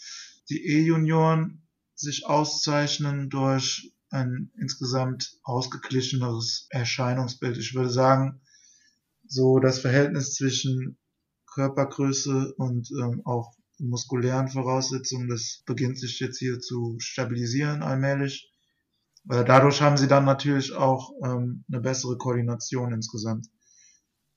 die 0.50 0.66
E-Junioren 0.66 1.62
sich 1.96 2.26
auszeichnen 2.26 3.30
durch 3.30 3.94
ein 4.10 4.52
insgesamt 4.58 5.38
ausgeglicheneres 5.44 6.68
Erscheinungsbild. 6.70 7.58
Ich 7.58 7.76
würde 7.76 7.90
sagen, 7.90 8.42
so 9.28 9.60
das 9.60 9.80
Verhältnis 9.80 10.34
zwischen 10.34 10.98
Körpergröße 11.54 12.54
und 12.56 12.90
ähm, 12.92 13.22
auch 13.26 13.54
muskulären 13.78 14.50
Voraussetzungen, 14.50 15.30
das 15.30 15.64
beginnt 15.66 16.00
sich 16.00 16.20
jetzt 16.20 16.40
hier 16.40 16.60
zu 16.60 16.96
stabilisieren 17.00 17.82
allmählich. 17.82 18.52
Äh, 19.30 19.46
dadurch 19.46 19.82
haben 19.82 19.98
sie 19.98 20.08
dann 20.08 20.26
natürlich 20.26 20.74
auch 20.74 21.12
ähm, 21.24 21.64
eine 21.72 21.82
bessere 21.82 22.18
Koordination 22.18 22.94
insgesamt. 22.94 23.48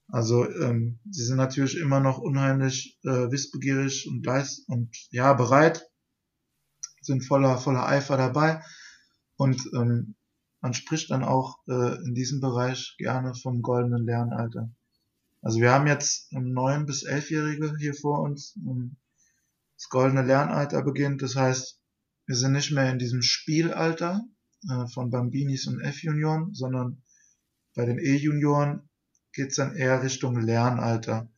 Also 0.08 0.48
ähm, 0.48 1.00
sie 1.10 1.24
sind 1.24 1.38
natürlich 1.38 1.78
immer 1.78 2.00
noch 2.00 2.18
unheimlich 2.18 2.98
äh, 3.04 3.30
wissbegierig 3.30 4.06
und 4.08 4.26
und 4.66 4.90
ja 5.10 5.32
bereit, 5.32 5.88
sind 7.00 7.24
voller 7.24 7.56
voller 7.56 7.88
Eifer 7.88 8.16
dabei 8.16 8.62
und 9.36 9.70
ähm, 9.74 10.14
man 10.60 10.74
spricht 10.74 11.10
dann 11.10 11.24
auch 11.24 11.58
äh, 11.68 11.96
in 12.04 12.14
diesem 12.14 12.40
Bereich 12.40 12.94
gerne 12.98 13.34
vom 13.34 13.62
goldenen 13.62 14.04
Lernalter. 14.04 14.70
Also 15.40 15.60
wir 15.60 15.72
haben 15.72 15.88
jetzt 15.88 16.32
neun 16.32 16.86
bis 16.86 17.02
elfjährige 17.02 17.76
hier 17.78 17.94
vor 17.94 18.20
uns. 18.20 18.56
Das 19.76 19.88
goldene 19.88 20.22
Lernalter 20.22 20.82
beginnt, 20.82 21.20
das 21.20 21.34
heißt, 21.34 21.80
wir 22.26 22.36
sind 22.36 22.52
nicht 22.52 22.70
mehr 22.70 22.90
in 22.90 23.00
diesem 23.00 23.22
Spielalter 23.22 24.22
äh, 24.70 24.86
von 24.86 25.10
Bambinis 25.10 25.66
und 25.66 25.80
F-Junioren, 25.80 26.54
sondern 26.54 27.02
bei 27.74 27.84
den 27.84 27.98
E-Junioren 27.98 28.88
geht's 29.32 29.56
dann 29.56 29.74
eher 29.74 30.02
Richtung 30.02 30.40
Lernalter. 30.40 31.28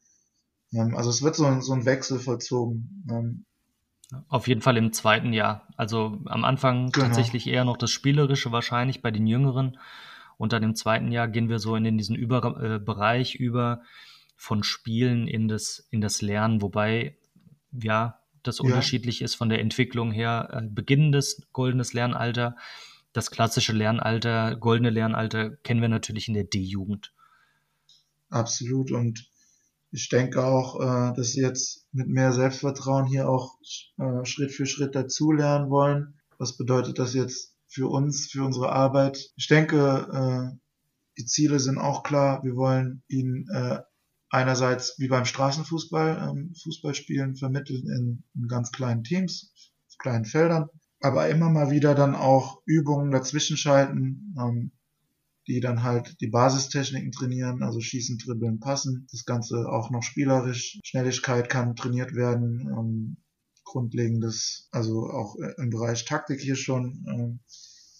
Ähm, 0.72 0.94
also 0.94 1.08
es 1.08 1.22
wird 1.22 1.36
so, 1.36 1.60
so 1.60 1.72
ein 1.72 1.86
Wechsel 1.86 2.18
vollzogen. 2.18 3.06
Ähm, 3.10 3.46
Auf 4.28 4.48
jeden 4.48 4.60
Fall 4.60 4.76
im 4.76 4.92
zweiten 4.92 5.32
Jahr. 5.32 5.68
Also 5.76 6.20
am 6.26 6.44
Anfang 6.44 6.90
genau. 6.90 7.06
tatsächlich 7.06 7.46
eher 7.46 7.64
noch 7.64 7.76
das 7.76 7.90
Spielerische 7.90 8.52
wahrscheinlich 8.52 9.02
bei 9.02 9.10
den 9.10 9.26
Jüngeren. 9.26 9.78
Und 10.36 10.52
dann 10.52 10.62
im 10.62 10.74
zweiten 10.74 11.12
Jahr 11.12 11.28
gehen 11.28 11.48
wir 11.48 11.58
so 11.58 11.76
in 11.76 11.98
diesen 11.98 12.16
über, 12.16 12.60
äh, 12.62 12.78
Bereich 12.78 13.36
über 13.36 13.82
von 14.36 14.62
Spielen 14.62 15.28
in 15.28 15.48
das, 15.48 15.86
in 15.90 16.00
das 16.00 16.22
Lernen, 16.22 16.60
wobei 16.60 17.16
ja 17.72 18.20
das 18.42 18.58
ja. 18.58 18.64
unterschiedlich 18.64 19.22
ist 19.22 19.34
von 19.34 19.48
der 19.48 19.60
Entwicklung 19.60 20.12
her. 20.12 20.48
Äh, 20.52 20.68
beginnendes 20.68 21.46
goldenes 21.52 21.92
Lernalter, 21.92 22.56
das 23.12 23.30
klassische 23.30 23.72
Lernalter, 23.72 24.56
goldene 24.56 24.90
Lernalter 24.90 25.50
kennen 25.50 25.80
wir 25.80 25.88
natürlich 25.88 26.28
in 26.28 26.34
der 26.34 26.44
D-Jugend. 26.44 27.12
Absolut. 28.28 28.90
Und 28.90 29.28
ich 29.94 30.08
denke 30.08 30.44
auch, 30.44 30.80
äh, 30.80 31.14
dass 31.14 31.30
sie 31.30 31.40
jetzt 31.40 31.86
mit 31.92 32.08
mehr 32.08 32.32
Selbstvertrauen 32.32 33.06
hier 33.06 33.28
auch 33.28 33.56
äh, 33.98 34.24
Schritt 34.24 34.50
für 34.50 34.66
Schritt 34.66 34.96
dazulernen 34.96 35.70
wollen. 35.70 36.14
Was 36.36 36.56
bedeutet 36.56 36.98
das 36.98 37.14
jetzt 37.14 37.54
für 37.68 37.88
uns, 37.88 38.26
für 38.26 38.42
unsere 38.42 38.72
Arbeit? 38.72 39.30
Ich 39.36 39.46
denke, 39.46 40.52
äh, 40.52 40.58
die 41.16 41.26
Ziele 41.26 41.60
sind 41.60 41.78
auch 41.78 42.02
klar. 42.02 42.42
Wir 42.42 42.56
wollen 42.56 43.04
ihnen 43.06 43.46
einerseits 44.30 44.98
wie 44.98 45.06
beim 45.06 45.26
Straßenfußball, 45.26 46.28
ähm, 46.28 46.52
Fußballspielen 46.60 47.36
vermitteln 47.36 47.86
in, 47.86 48.24
in 48.34 48.48
ganz 48.48 48.72
kleinen 48.72 49.04
Teams, 49.04 49.52
kleinen 49.98 50.24
Feldern, 50.24 50.68
aber 51.00 51.28
immer 51.28 51.50
mal 51.50 51.70
wieder 51.70 51.94
dann 51.94 52.16
auch 52.16 52.60
Übungen 52.66 53.12
dazwischen 53.12 53.56
schalten, 53.56 54.34
ähm, 54.36 54.72
die 55.46 55.60
dann 55.60 55.82
halt 55.82 56.20
die 56.20 56.28
Basistechniken 56.28 57.12
trainieren, 57.12 57.62
also 57.62 57.80
schießen, 57.80 58.18
dribbeln, 58.18 58.60
passen. 58.60 59.06
Das 59.10 59.24
Ganze 59.24 59.68
auch 59.68 59.90
noch 59.90 60.02
spielerisch. 60.02 60.78
Schnelligkeit 60.84 61.48
kann 61.48 61.76
trainiert 61.76 62.14
werden. 62.14 62.68
Ähm, 62.68 63.16
grundlegendes, 63.64 64.68
also 64.70 65.10
auch 65.10 65.36
im 65.58 65.70
Bereich 65.70 66.04
Taktik 66.04 66.40
hier 66.40 66.56
schon. 66.56 67.04
Ähm, 67.08 67.40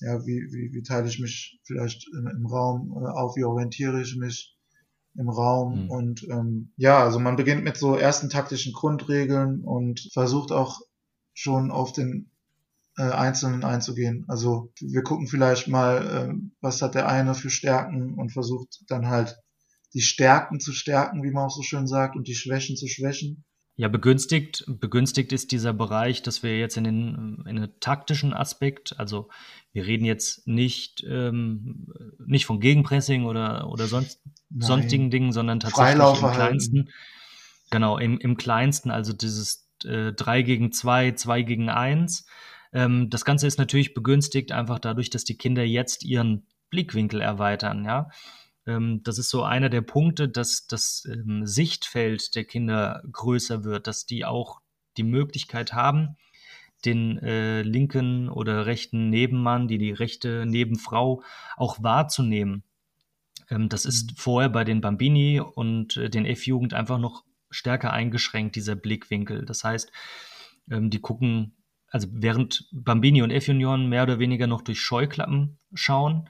ja, 0.00 0.24
wie, 0.26 0.46
wie, 0.50 0.72
wie 0.72 0.82
teile 0.82 1.08
ich 1.08 1.18
mich 1.18 1.58
vielleicht 1.64 2.06
im, 2.12 2.26
im 2.26 2.46
Raum 2.46 2.92
äh, 2.92 3.08
auf, 3.08 3.36
wie 3.36 3.44
orientiere 3.44 4.02
ich 4.02 4.16
mich 4.16 4.56
im 5.16 5.28
Raum 5.28 5.84
mhm. 5.84 5.90
und 5.90 6.22
ähm, 6.30 6.72
ja, 6.76 7.02
also 7.02 7.20
man 7.20 7.36
beginnt 7.36 7.64
mit 7.64 7.76
so 7.76 7.96
ersten 7.96 8.28
taktischen 8.28 8.72
Grundregeln 8.72 9.62
und 9.62 10.08
versucht 10.12 10.50
auch 10.50 10.80
schon 11.34 11.70
auf 11.70 11.92
den 11.92 12.30
äh, 12.96 13.02
Einzelnen 13.02 13.64
einzugehen. 13.64 14.24
Also 14.28 14.72
wir 14.80 15.02
gucken 15.02 15.26
vielleicht 15.26 15.68
mal, 15.68 16.06
äh, 16.06 16.34
was 16.60 16.80
hat 16.82 16.94
der 16.94 17.08
eine 17.08 17.34
für 17.34 17.50
Stärken 17.50 18.14
und 18.14 18.32
versucht 18.32 18.84
dann 18.88 19.08
halt 19.08 19.36
die 19.94 20.00
Stärken 20.00 20.60
zu 20.60 20.72
stärken, 20.72 21.22
wie 21.22 21.30
man 21.30 21.46
auch 21.46 21.54
so 21.54 21.62
schön 21.62 21.86
sagt, 21.86 22.16
und 22.16 22.26
die 22.26 22.34
Schwächen 22.34 22.76
zu 22.76 22.88
schwächen. 22.88 23.44
Ja, 23.76 23.88
begünstigt, 23.88 24.64
begünstigt 24.68 25.32
ist 25.32 25.50
dieser 25.50 25.72
Bereich, 25.72 26.22
dass 26.22 26.44
wir 26.44 26.56
jetzt 26.58 26.76
in 26.76 26.84
den, 26.84 27.44
in 27.48 27.56
den 27.56 27.80
taktischen 27.80 28.32
Aspekt, 28.32 28.98
also 28.98 29.28
wir 29.72 29.84
reden 29.84 30.04
jetzt 30.04 30.46
nicht, 30.46 31.04
ähm, 31.08 31.92
nicht 32.24 32.46
von 32.46 32.60
Gegenpressing 32.60 33.24
oder, 33.24 33.68
oder 33.68 33.88
sonst, 33.88 34.20
sonstigen 34.56 35.10
Dingen, 35.10 35.32
sondern 35.32 35.58
tatsächlich 35.58 36.22
im 36.22 36.30
kleinsten. 36.30 36.90
Genau, 37.70 37.98
im, 37.98 38.18
im 38.18 38.36
kleinsten, 38.36 38.92
also 38.92 39.12
dieses 39.12 39.68
äh, 39.84 40.12
3 40.12 40.42
gegen 40.42 40.70
2, 40.70 41.12
2 41.12 41.42
gegen 41.42 41.68
1 41.68 42.26
ähm, 42.74 43.08
das 43.08 43.24
Ganze 43.24 43.46
ist 43.46 43.58
natürlich 43.58 43.94
begünstigt 43.94 44.52
einfach 44.52 44.78
dadurch, 44.78 45.08
dass 45.08 45.24
die 45.24 45.38
Kinder 45.38 45.64
jetzt 45.64 46.04
ihren 46.04 46.46
Blickwinkel 46.70 47.20
erweitern, 47.20 47.84
ja. 47.84 48.10
Ähm, 48.66 49.02
das 49.04 49.18
ist 49.18 49.30
so 49.30 49.42
einer 49.44 49.68
der 49.68 49.82
Punkte, 49.82 50.28
dass 50.28 50.66
das 50.66 51.06
ähm, 51.10 51.46
Sichtfeld 51.46 52.34
der 52.34 52.44
Kinder 52.44 53.02
größer 53.10 53.64
wird, 53.64 53.86
dass 53.86 54.06
die 54.06 54.24
auch 54.24 54.60
die 54.96 55.04
Möglichkeit 55.04 55.72
haben, 55.72 56.16
den 56.84 57.18
äh, 57.18 57.62
linken 57.62 58.28
oder 58.28 58.66
rechten 58.66 59.08
Nebenmann, 59.10 59.68
die 59.68 59.78
die 59.78 59.92
rechte 59.92 60.44
Nebenfrau 60.46 61.22
auch 61.56 61.82
wahrzunehmen. 61.82 62.64
Ähm, 63.50 63.68
das 63.68 63.86
ist 63.86 64.12
mhm. 64.12 64.16
vorher 64.16 64.48
bei 64.50 64.64
den 64.64 64.80
Bambini 64.80 65.40
und 65.40 65.96
äh, 65.96 66.10
den 66.10 66.26
F-Jugend 66.26 66.74
einfach 66.74 66.98
noch 66.98 67.24
stärker 67.50 67.92
eingeschränkt, 67.92 68.56
dieser 68.56 68.74
Blickwinkel. 68.74 69.44
Das 69.44 69.62
heißt, 69.64 69.92
ähm, 70.70 70.90
die 70.90 71.00
gucken 71.00 71.54
also 71.94 72.08
während 72.10 72.68
Bambini 72.72 73.22
und 73.22 73.30
F-Junioren 73.30 73.88
mehr 73.88 74.02
oder 74.02 74.18
weniger 74.18 74.48
noch 74.48 74.62
durch 74.62 74.80
Scheuklappen 74.80 75.58
schauen, 75.74 76.28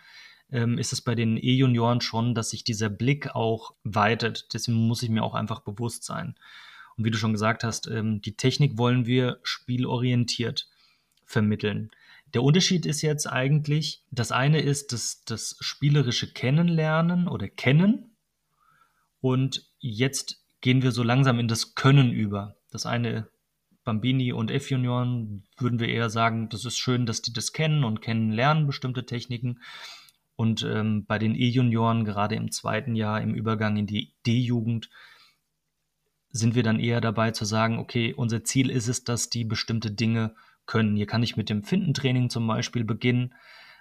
ähm, 0.52 0.76
ist 0.76 0.92
es 0.92 1.00
bei 1.00 1.14
den 1.14 1.38
E-Junioren 1.38 2.02
schon, 2.02 2.34
dass 2.34 2.50
sich 2.50 2.64
dieser 2.64 2.90
Blick 2.90 3.34
auch 3.34 3.74
weitet. 3.82 4.52
Deswegen 4.52 4.86
muss 4.86 5.02
ich 5.02 5.08
mir 5.08 5.22
auch 5.22 5.32
einfach 5.32 5.60
bewusst 5.60 6.04
sein. 6.04 6.34
Und 6.98 7.06
wie 7.06 7.10
du 7.10 7.16
schon 7.16 7.32
gesagt 7.32 7.64
hast, 7.64 7.86
ähm, 7.86 8.20
die 8.20 8.36
Technik 8.36 8.76
wollen 8.76 9.06
wir 9.06 9.40
spielorientiert 9.42 10.68
vermitteln. 11.24 11.90
Der 12.34 12.42
Unterschied 12.42 12.84
ist 12.84 13.00
jetzt 13.00 13.26
eigentlich, 13.26 14.04
das 14.10 14.32
eine 14.32 14.60
ist 14.60 14.92
das, 14.92 15.22
das 15.24 15.56
spielerische 15.60 16.30
Kennenlernen 16.30 17.26
oder 17.26 17.48
Kennen 17.48 18.16
und 19.22 19.66
jetzt 19.78 20.44
gehen 20.60 20.82
wir 20.82 20.92
so 20.92 21.02
langsam 21.02 21.38
in 21.38 21.48
das 21.48 21.74
Können 21.74 22.12
über. 22.12 22.54
Das 22.70 22.84
eine 22.84 23.28
Bambini 23.84 24.32
und 24.32 24.50
F-Junioren 24.50 25.44
würden 25.58 25.78
wir 25.78 25.88
eher 25.88 26.10
sagen, 26.10 26.48
das 26.48 26.64
ist 26.64 26.78
schön, 26.78 27.06
dass 27.06 27.22
die 27.22 27.32
das 27.32 27.52
kennen 27.52 27.84
und 27.84 28.00
kennenlernen, 28.00 28.66
bestimmte 28.66 29.06
Techniken. 29.06 29.60
Und 30.36 30.62
ähm, 30.64 31.04
bei 31.04 31.18
den 31.18 31.34
E-Junioren, 31.34 32.04
gerade 32.04 32.34
im 32.34 32.50
zweiten 32.50 32.96
Jahr, 32.96 33.20
im 33.20 33.34
Übergang 33.34 33.76
in 33.76 33.86
die 33.86 34.12
D-Jugend, 34.26 34.90
sind 36.30 36.56
wir 36.56 36.64
dann 36.64 36.80
eher 36.80 37.00
dabei 37.00 37.30
zu 37.30 37.44
sagen, 37.44 37.78
okay, 37.78 38.12
unser 38.12 38.42
Ziel 38.42 38.68
ist 38.70 38.88
es, 38.88 39.04
dass 39.04 39.30
die 39.30 39.44
bestimmte 39.44 39.92
Dinge 39.92 40.34
können. 40.66 40.96
Hier 40.96 41.06
kann 41.06 41.22
ich 41.22 41.36
mit 41.36 41.48
dem 41.48 41.62
Findentraining 41.62 42.30
zum 42.30 42.46
Beispiel 42.46 42.84
beginnen, 42.84 43.34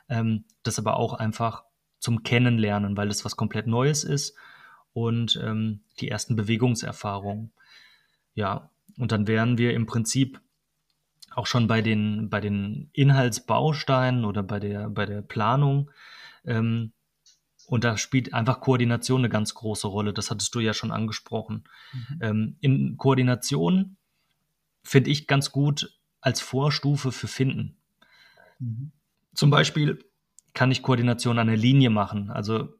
ähm, 0.09 0.45
das 0.61 0.77
aber 0.77 0.97
auch 0.97 1.13
einfach 1.13 1.63
zum 1.99 2.21
Kennenlernen, 2.21 2.95
weil 2.95 3.09
es 3.09 3.25
was 3.25 3.35
komplett 3.35 3.65
Neues 3.65 4.03
ist 4.03 4.35
und 4.91 5.39
ähm, 5.41 5.81
die 5.99 6.09
ersten 6.09 6.35
Bewegungserfahrungen. 6.35 7.51
Ja, 8.35 8.69
und 8.97 9.11
dann 9.11 9.27
wären 9.27 9.57
wir 9.57 9.73
im 9.73 9.85
Prinzip 9.85 10.41
auch 11.31 11.47
schon 11.47 11.67
bei 11.67 11.81
den, 11.81 12.29
bei 12.29 12.39
den 12.39 12.89
Inhaltsbausteinen 12.93 14.25
oder 14.25 14.43
bei 14.43 14.59
der, 14.59 14.89
bei 14.89 15.05
der 15.05 15.21
Planung. 15.21 15.91
Ähm, 16.45 16.93
und 17.67 17.83
da 17.83 17.97
spielt 17.97 18.33
einfach 18.33 18.59
Koordination 18.59 19.21
eine 19.21 19.29
ganz 19.29 19.53
große 19.53 19.87
Rolle. 19.87 20.13
Das 20.13 20.29
hattest 20.29 20.53
du 20.53 20.59
ja 20.59 20.73
schon 20.73 20.91
angesprochen. 20.91 21.63
Mhm. 21.93 22.19
Ähm, 22.21 22.57
in 22.59 22.97
Koordination 22.97 23.97
finde 24.83 25.09
ich 25.09 25.27
ganz 25.27 25.51
gut 25.51 25.97
als 26.21 26.41
Vorstufe 26.41 27.11
für 27.11 27.27
Finden. 27.27 27.77
Mhm. 28.59 28.91
Zum 29.33 29.49
Beispiel 29.49 29.99
kann 30.53 30.71
ich 30.71 30.83
Koordination 30.83 31.39
an 31.39 31.47
der 31.47 31.57
Linie 31.57 31.89
machen. 31.89 32.29
Also 32.29 32.75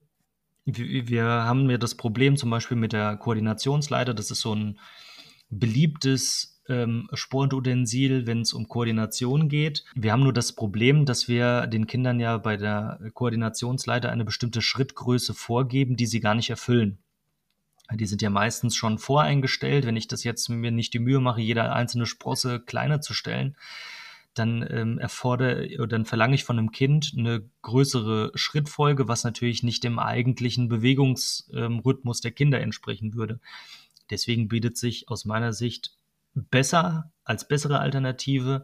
wir 0.66 1.26
haben 1.26 1.66
mir 1.66 1.78
das 1.78 1.96
Problem 1.96 2.38
zum 2.38 2.50
Beispiel 2.50 2.78
mit 2.78 2.94
der 2.94 3.18
Koordinationsleiter. 3.18 4.14
Das 4.14 4.32
ist 4.32 4.42
so 4.42 4.54
ein 4.54 4.80
beliebtes 5.60 6.62
ähm, 6.68 7.10
Sportutensil, 7.14 8.26
wenn 8.26 8.42
es 8.42 8.54
um 8.54 8.68
Koordination 8.68 9.50
geht. 9.50 9.84
Wir 9.96 10.12
haben 10.12 10.24
nur 10.24 10.34
das 10.34 10.54
Problem, 10.54 11.06
dass 11.06 11.28
wir 11.28 11.68
den 11.68 11.88
Kindern 11.88 12.20
ja 12.20 12.38
bei 12.38 12.58
der 12.58 13.00
Koordinationsleiter 13.14 14.12
eine 14.12 14.26
bestimmte 14.26 14.62
Schrittgröße 14.62 15.34
vorgeben, 15.34 15.98
die 15.98 16.06
sie 16.06 16.20
gar 16.20 16.36
nicht 16.36 16.50
erfüllen. 16.50 17.00
Die 17.92 18.06
sind 18.06 18.22
ja 18.22 18.30
meistens 18.30 18.76
schon 18.76 18.98
voreingestellt. 18.98 19.86
Wenn 19.86 19.98
ich 19.98 20.08
das 20.08 20.24
jetzt 20.24 20.50
mir 20.50 20.72
nicht 20.72 20.94
die 20.94 21.00
Mühe 21.00 21.20
mache, 21.20 21.42
jede 21.42 21.72
einzelne 21.74 22.06
Sprosse 22.06 22.60
kleiner 22.60 23.02
zu 23.02 23.14
stellen, 23.14 23.58
dann 24.34 24.66
ähm, 24.70 24.98
erfordere 24.98 25.88
dann 25.88 26.06
verlange 26.06 26.34
ich 26.34 26.44
von 26.44 26.58
einem 26.58 26.72
Kind 26.72 27.14
eine 27.16 27.44
größere 27.62 28.32
Schrittfolge, 28.34 29.08
was 29.08 29.24
natürlich 29.24 29.62
nicht 29.62 29.84
dem 29.84 30.00
eigentlichen 30.00 30.70
Bewegungsrhythmus 30.70 32.18
ähm, 32.18 32.22
der 32.24 32.32
Kinder 32.32 32.62
entsprechen 32.62 33.14
würde. 33.14 33.40
Deswegen 34.10 34.48
bietet 34.48 34.78
sich 34.78 35.10
aus 35.10 35.26
meiner 35.26 35.54
Sicht 35.54 35.96
besser 36.34 37.12
als 37.24 37.48
bessere 37.48 37.80
Alternative 37.80 38.64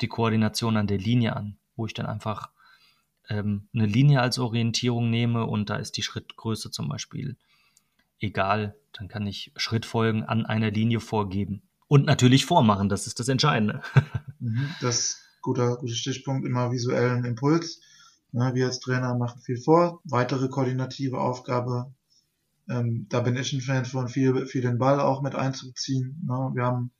die 0.00 0.08
Koordination 0.08 0.76
an 0.76 0.86
der 0.86 0.98
Linie 0.98 1.36
an, 1.36 1.56
wo 1.76 1.86
ich 1.86 1.94
dann 1.94 2.06
einfach 2.06 2.50
ähm, 3.28 3.68
eine 3.74 3.86
Linie 3.86 4.20
als 4.20 4.38
Orientierung 4.38 5.10
nehme 5.10 5.46
und 5.46 5.70
da 5.70 5.76
ist 5.76 5.96
die 5.96 6.02
Schrittgröße 6.02 6.70
zum 6.70 6.88
Beispiel 6.88 7.36
egal. 8.20 8.76
Dann 8.92 9.08
kann 9.08 9.26
ich 9.26 9.52
Schrittfolgen 9.56 10.24
an 10.24 10.46
einer 10.46 10.70
Linie 10.70 11.00
vorgeben 11.00 11.62
und 11.88 12.06
natürlich 12.06 12.46
vormachen. 12.46 12.88
Das 12.88 13.06
ist 13.06 13.20
das 13.20 13.28
Entscheidende. 13.28 13.82
Mhm, 14.44 14.74
das 14.80 14.98
ist 14.98 15.18
guter, 15.40 15.76
guter 15.76 15.94
Stichpunkt, 15.94 16.44
immer 16.44 16.72
visuellen 16.72 17.24
Impuls. 17.24 17.80
Ja, 18.32 18.56
wir 18.56 18.66
als 18.66 18.80
Trainer 18.80 19.14
machen 19.14 19.40
viel 19.40 19.56
vor. 19.56 20.00
Weitere 20.02 20.48
koordinative 20.48 21.20
Aufgabe 21.20 21.94
ähm, 22.68 23.06
da 23.08 23.20
bin 23.20 23.36
ich 23.36 23.52
ein 23.52 23.60
Fan 23.60 23.84
von, 23.84 24.08
viel, 24.08 24.46
viel 24.46 24.62
den 24.62 24.78
Ball 24.78 25.00
auch 25.00 25.22
mit 25.22 25.34
einzuziehen. 25.34 26.22
Ne? 26.26 26.50
Wir 26.54 26.64
haben, 26.64 26.90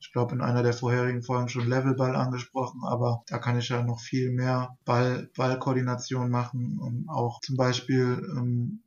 ich 0.00 0.12
glaube, 0.12 0.34
in 0.34 0.40
einer 0.40 0.62
der 0.62 0.72
vorherigen 0.72 1.22
Folgen 1.22 1.48
schon 1.48 1.68
Levelball 1.68 2.16
angesprochen, 2.16 2.82
aber 2.84 3.22
da 3.28 3.38
kann 3.38 3.58
ich 3.58 3.68
ja 3.68 3.82
noch 3.82 4.00
viel 4.00 4.30
mehr 4.32 4.76
Ball, 4.84 5.30
Ballkoordination 5.36 6.30
machen 6.30 6.78
und 6.78 7.08
auch 7.08 7.40
zum 7.40 7.56
Beispiel 7.56 8.22
ähm, 8.36 8.82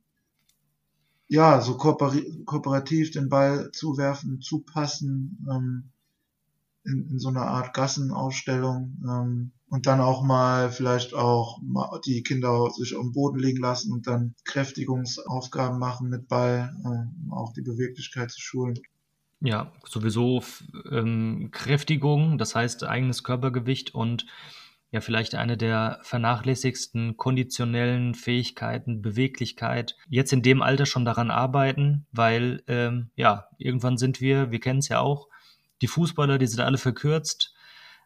ja, 1.28 1.60
so 1.60 1.76
kooperativ 1.76 3.10
den 3.10 3.28
Ball 3.28 3.70
zuwerfen, 3.72 4.40
zupassen, 4.40 5.44
ähm, 5.50 5.90
in, 6.84 7.08
in 7.10 7.18
so 7.18 7.28
einer 7.28 7.46
Art 7.46 7.74
Gassenausstellung 7.74 8.96
ähm, 9.08 9.52
und 9.68 9.86
dann 9.86 10.00
auch 10.00 10.22
mal 10.22 10.70
vielleicht 10.70 11.14
auch 11.14 11.60
mal 11.62 12.00
die 12.04 12.22
Kinder 12.22 12.70
sich 12.70 12.96
am 12.96 13.12
Boden 13.12 13.38
liegen 13.38 13.60
lassen 13.60 13.92
und 13.92 14.06
dann 14.06 14.34
Kräftigungsaufgaben 14.44 15.78
machen 15.78 16.08
mit 16.08 16.28
Ball, 16.28 16.74
ähm, 16.84 17.32
auch 17.32 17.52
die 17.52 17.62
Beweglichkeit 17.62 18.30
zu 18.30 18.40
schulen. 18.40 18.78
Ja, 19.40 19.72
sowieso 19.84 20.42
ähm, 20.90 21.50
Kräftigung, 21.52 22.38
das 22.38 22.54
heißt 22.54 22.84
eigenes 22.84 23.22
Körpergewicht 23.22 23.94
und 23.94 24.26
ja 24.92 25.00
vielleicht 25.00 25.34
eine 25.34 25.56
der 25.56 25.98
vernachlässigsten 26.02 27.16
konditionellen 27.16 28.14
Fähigkeiten, 28.14 29.02
Beweglichkeit. 29.02 29.96
Jetzt 30.08 30.32
in 30.32 30.42
dem 30.42 30.62
Alter 30.62 30.86
schon 30.86 31.04
daran 31.04 31.30
arbeiten, 31.30 32.06
weil 32.12 32.62
ähm, 32.68 33.10
ja, 33.16 33.48
irgendwann 33.58 33.98
sind 33.98 34.20
wir, 34.20 34.52
wir 34.52 34.60
kennen 34.60 34.78
es 34.78 34.88
ja 34.88 35.00
auch, 35.00 35.28
die 35.82 35.88
Fußballer, 35.88 36.38
die 36.38 36.46
sind 36.46 36.60
alle 36.60 36.78
verkürzt. 36.78 37.52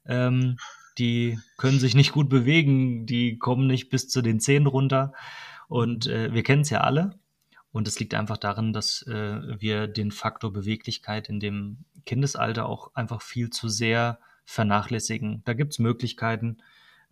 Ähm, 0.06 0.56
die 0.98 1.38
können 1.56 1.78
sich 1.78 1.94
nicht 1.94 2.12
gut 2.12 2.28
bewegen, 2.28 3.06
die 3.06 3.38
kommen 3.38 3.66
nicht 3.66 3.90
bis 3.90 4.08
zu 4.08 4.22
den 4.22 4.40
Zehen 4.40 4.66
runter. 4.66 5.12
Und 5.68 6.06
äh, 6.06 6.32
wir 6.32 6.42
kennen 6.42 6.62
es 6.62 6.70
ja 6.70 6.80
alle. 6.80 7.18
Und 7.72 7.86
es 7.86 8.00
liegt 8.00 8.14
einfach 8.14 8.36
daran, 8.36 8.72
dass 8.72 9.02
äh, 9.06 9.60
wir 9.60 9.86
den 9.86 10.10
Faktor 10.10 10.52
Beweglichkeit 10.52 11.28
in 11.28 11.38
dem 11.38 11.84
Kindesalter 12.04 12.66
auch 12.66 12.94
einfach 12.94 13.22
viel 13.22 13.50
zu 13.50 13.68
sehr 13.68 14.18
vernachlässigen. 14.44 15.42
Da 15.44 15.52
gibt 15.52 15.72
es 15.72 15.78
Möglichkeiten, 15.78 16.58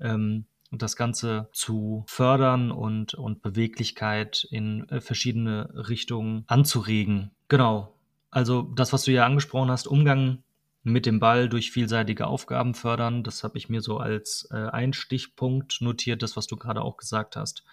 ähm, 0.01 0.47
das 0.71 0.97
Ganze 0.97 1.49
zu 1.53 2.05
fördern 2.09 2.71
und, 2.71 3.15
und 3.15 3.43
Beweglichkeit 3.43 4.47
in 4.51 4.89
äh, 4.89 5.01
verschiedene 5.01 5.71
Richtungen 5.89 6.45
anzuregen. 6.47 7.31
Genau. 7.47 7.95
Also 8.31 8.63
das, 8.63 8.93
was 8.93 9.05
du 9.05 9.13
ja 9.13 9.25
angesprochen 9.25 9.71
hast, 9.71 9.87
Umgang 9.87 10.43
mit 10.93 11.07
dem 11.07 11.21
Ball 11.21 11.49
durch 11.49 11.71
vielseitige 11.71 12.27
Aufgaben 12.27 12.75
fördern. 12.75 13.23
Das 13.25 13.45
habe 13.45 13.59
ich 13.59 13.69
mir 13.69 13.81
so 13.81 13.99
als 13.99 14.49
äh, 14.51 14.57
Einstichpunkt 14.57 15.81
notiert, 15.81 16.23
das, 16.23 16.37
was 16.37 16.47
du 16.47 16.57
gerade 16.57 16.83
auch 16.83 16.97
gesagt 16.97 17.37
hast. 17.37 17.65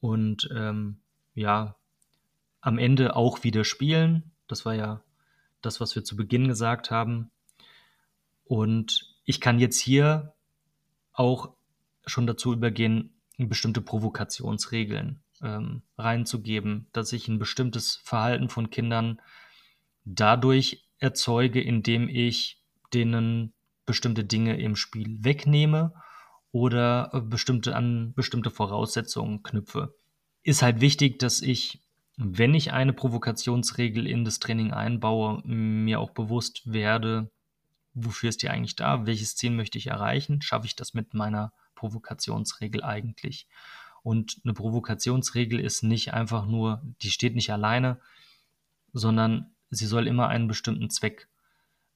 Und 0.00 0.48
ähm, 0.54 0.98
ja, 1.34 1.76
am 2.60 2.78
Ende 2.78 3.16
auch 3.16 3.44
wieder 3.44 3.64
spielen. 3.64 4.32
Das 4.48 4.64
war 4.64 4.74
ja 4.74 5.02
das, 5.62 5.80
was 5.80 5.94
wir 5.94 6.04
zu 6.04 6.16
Beginn 6.16 6.48
gesagt 6.48 6.90
haben. 6.90 7.30
Und 8.44 9.14
ich 9.24 9.40
kann 9.40 9.58
jetzt 9.58 9.78
hier 9.78 10.34
auch 11.12 11.54
schon 12.06 12.26
dazu 12.26 12.52
übergehen, 12.52 13.12
bestimmte 13.38 13.80
Provokationsregeln 13.80 15.22
ähm, 15.42 15.82
reinzugeben, 15.98 16.86
dass 16.92 17.12
ich 17.12 17.28
ein 17.28 17.38
bestimmtes 17.38 17.96
Verhalten 17.96 18.48
von 18.48 18.70
Kindern 18.70 19.20
dadurch 20.04 20.85
erzeuge, 20.98 21.60
indem 21.60 22.08
ich 22.08 22.62
denen 22.92 23.52
bestimmte 23.84 24.24
Dinge 24.24 24.58
im 24.60 24.76
Spiel 24.76 25.24
wegnehme 25.24 25.94
oder 26.52 27.10
äh, 27.12 27.20
bestimmte 27.20 27.74
an 27.76 28.12
bestimmte 28.14 28.50
Voraussetzungen 28.50 29.42
knüpfe. 29.42 29.94
Ist 30.42 30.62
halt 30.62 30.80
wichtig, 30.80 31.18
dass 31.18 31.42
ich, 31.42 31.82
wenn 32.16 32.54
ich 32.54 32.72
eine 32.72 32.92
Provokationsregel 32.92 34.06
in 34.06 34.24
das 34.24 34.38
Training 34.38 34.72
einbaue, 34.72 35.42
mir 35.44 36.00
auch 36.00 36.10
bewusst 36.10 36.72
werde, 36.72 37.30
wofür 37.94 38.28
ist 38.28 38.42
die 38.42 38.48
eigentlich 38.48 38.76
da, 38.76 39.06
welches 39.06 39.36
Ziel 39.36 39.50
möchte 39.50 39.78
ich 39.78 39.88
erreichen, 39.88 40.42
schaffe 40.42 40.66
ich 40.66 40.76
das 40.76 40.94
mit 40.94 41.14
meiner 41.14 41.52
Provokationsregel 41.74 42.84
eigentlich. 42.84 43.46
Und 44.02 44.40
eine 44.44 44.54
Provokationsregel 44.54 45.58
ist 45.58 45.82
nicht 45.82 46.14
einfach 46.14 46.46
nur, 46.46 46.80
die 47.02 47.10
steht 47.10 47.34
nicht 47.34 47.52
alleine, 47.52 48.00
sondern 48.92 49.55
sie 49.70 49.86
soll 49.86 50.06
immer 50.06 50.28
einen 50.28 50.48
bestimmten 50.48 50.90
Zweck 50.90 51.28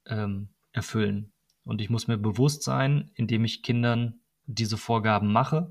ähm, 0.07 0.49
erfüllen. 0.73 1.33
Und 1.65 1.81
ich 1.81 1.91
muss 1.91 2.09
mir 2.09 2.19
bewusst 2.19 2.63
sein, 2.63 3.11
indem 3.15 3.45
ich 3.45 3.63
Kindern 3.63 4.21
diese 4.47 4.77
Vorgaben 4.77 5.33
mache, 5.33 5.71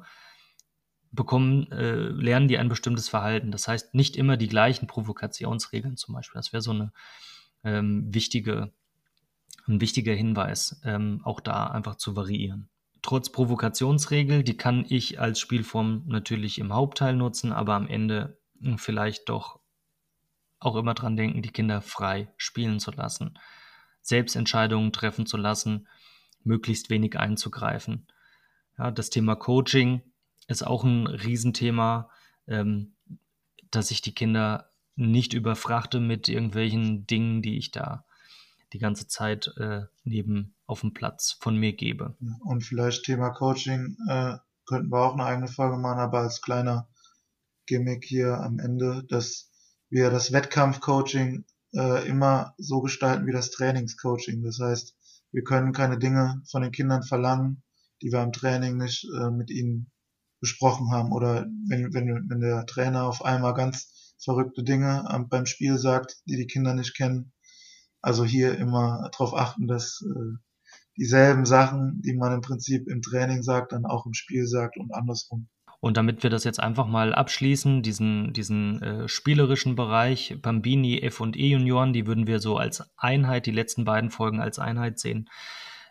bekommen, 1.12 1.72
äh, 1.72 1.96
lernen 1.96 2.48
die 2.48 2.58
ein 2.58 2.70
bestimmtes 2.70 3.10
Verhalten. 3.10 3.52
Das 3.52 3.68
heißt, 3.68 3.96
nicht 3.96 4.16
immer 4.16 4.38
die 4.38 4.48
gleichen 4.48 4.88
Provokationsregeln 4.88 5.98
zum 5.98 6.14
Beispiel. 6.14 6.40
Das 6.40 6.54
wäre 6.54 6.62
so 6.62 6.72
eine 6.72 6.92
ähm, 7.64 8.14
wichtige, 8.14 8.72
ein 9.68 9.82
wichtiger 9.82 10.14
Hinweis, 10.14 10.80
ähm, 10.84 11.22
auch 11.24 11.40
da 11.40 11.68
einfach 11.68 11.96
zu 11.96 12.16
variieren. 12.16 12.70
Trotz 13.02 13.32
Provokationsregel, 13.32 14.44
die 14.44 14.58
kann 14.58 14.86
ich 14.88 15.20
als 15.20 15.40
Spielform 15.40 16.04
natürlich 16.08 16.60
im 16.60 16.74
Hauptteil 16.74 17.16
nutzen, 17.16 17.52
aber 17.52 17.74
am 17.74 17.88
Ende 17.88 18.38
hm, 18.62 18.78
vielleicht 18.78 19.30
doch 19.30 19.59
auch 20.60 20.76
immer 20.76 20.94
dran 20.94 21.16
denken, 21.16 21.42
die 21.42 21.52
Kinder 21.52 21.82
frei 21.82 22.32
spielen 22.38 22.80
zu 22.80 22.92
lassen, 22.92 23.38
Selbstentscheidungen 24.02 24.92
treffen 24.92 25.26
zu 25.26 25.38
lassen, 25.38 25.88
möglichst 26.44 26.90
wenig 26.90 27.18
einzugreifen. 27.18 28.08
Ja, 28.78 28.92
das 28.92 29.10
Thema 29.10 29.36
Coaching 29.36 30.02
ist 30.48 30.66
auch 30.66 30.84
ein 30.84 31.08
Riesenthema, 31.08 32.10
ähm, 32.48 32.96
dass 33.72 33.92
ich 33.92 34.02
die 34.02 34.16
Kinder 34.16 34.72
nicht 34.96 35.34
überfrachte 35.34 36.00
mit 36.00 36.28
irgendwelchen 36.28 37.08
Dingen, 37.08 37.42
die 37.42 37.58
ich 37.58 37.72
da 37.72 38.06
die 38.74 38.80
ganze 38.80 39.08
Zeit 39.08 39.52
äh, 39.58 39.84
neben 40.04 40.56
auf 40.66 40.82
dem 40.82 40.94
Platz 40.94 41.38
von 41.40 41.58
mir 41.58 41.74
gebe. 41.74 42.16
Und 42.42 42.62
vielleicht 42.62 43.06
Thema 43.06 43.30
Coaching 43.32 43.98
äh, 44.08 44.38
könnten 44.66 44.92
wir 44.92 45.00
auch 45.00 45.14
eine 45.14 45.26
eigene 45.26 45.48
Folge 45.48 45.78
machen, 45.78 46.00
aber 46.00 46.20
als 46.20 46.42
kleiner 46.42 46.88
Gimmick 47.66 48.06
hier 48.06 48.38
am 48.38 48.60
Ende, 48.60 49.04
dass 49.10 49.50
wir 49.90 50.10
das 50.10 50.32
Wettkampfcoaching 50.32 51.46
äh, 51.74 52.08
immer 52.08 52.54
so 52.58 52.82
gestalten 52.82 53.28
wie 53.28 53.32
das 53.32 53.52
Trainingscoaching. 53.52 54.44
Das 54.44 54.60
heißt, 54.60 54.96
wir 55.32 55.44
können 55.44 55.74
keine 55.74 56.00
Dinge 56.00 56.42
von 56.50 56.62
den 56.62 56.72
Kindern 56.72 57.04
verlangen, 57.04 57.64
die 58.02 58.12
wir 58.12 58.24
im 58.24 58.32
Training 58.34 58.78
nicht 58.78 59.06
äh, 59.16 59.30
mit 59.30 59.50
ihnen 59.50 59.92
besprochen 60.40 60.92
haben. 60.92 61.12
Oder 61.12 61.48
wenn, 61.68 61.94
wenn, 61.94 62.30
wenn 62.30 62.40
der 62.40 62.66
Trainer 62.66 63.06
auf 63.06 63.24
einmal 63.24 63.54
ganz 63.54 64.16
verrückte 64.22 64.64
Dinge 64.64 65.06
beim 65.30 65.46
Spiel 65.46 65.78
sagt, 65.78 66.18
die 66.26 66.36
die 66.36 66.48
Kinder 66.48 66.74
nicht 66.74 66.96
kennen. 66.96 67.34
Also 68.02 68.26
hier 68.26 68.58
immer 68.58 69.10
darauf 69.12 69.34
achten, 69.34 69.68
dass 69.68 70.02
äh, 70.06 70.38
dieselben 70.98 71.46
Sachen, 71.46 72.02
die 72.02 72.14
man 72.14 72.34
im 72.34 72.42
Prinzip 72.42 72.88
im 72.88 73.02
Training 73.02 73.44
sagt, 73.44 73.72
dann 73.72 73.86
auch 73.86 74.06
im 74.06 74.14
Spiel 74.14 74.46
sagt 74.48 74.78
und 74.78 74.94
andersrum. 74.94 75.48
Und 75.82 75.96
damit 75.96 76.24
wir 76.24 76.30
das 76.30 76.44
jetzt 76.44 76.60
einfach 76.60 76.88
mal 76.88 77.14
abschließen, 77.14 77.82
diesen, 77.82 78.34
diesen 78.34 78.82
äh, 78.82 79.08
spielerischen 79.08 79.76
Bereich, 79.76 80.36
Bambini, 80.42 81.00
F 81.00 81.22
und 81.22 81.38
E 81.38 81.48
Junioren, 81.52 81.94
die 81.94 82.06
würden 82.06 82.28
wir 82.28 82.40
so 82.40 82.58
als 82.58 82.84
Einheit, 82.98 83.46
die 83.46 83.52
letzten 83.52 83.86
beiden 83.86 84.10
Folgen 84.10 84.42
als 84.42 84.60
Einheit 84.60 85.00
sehen. 85.00 85.30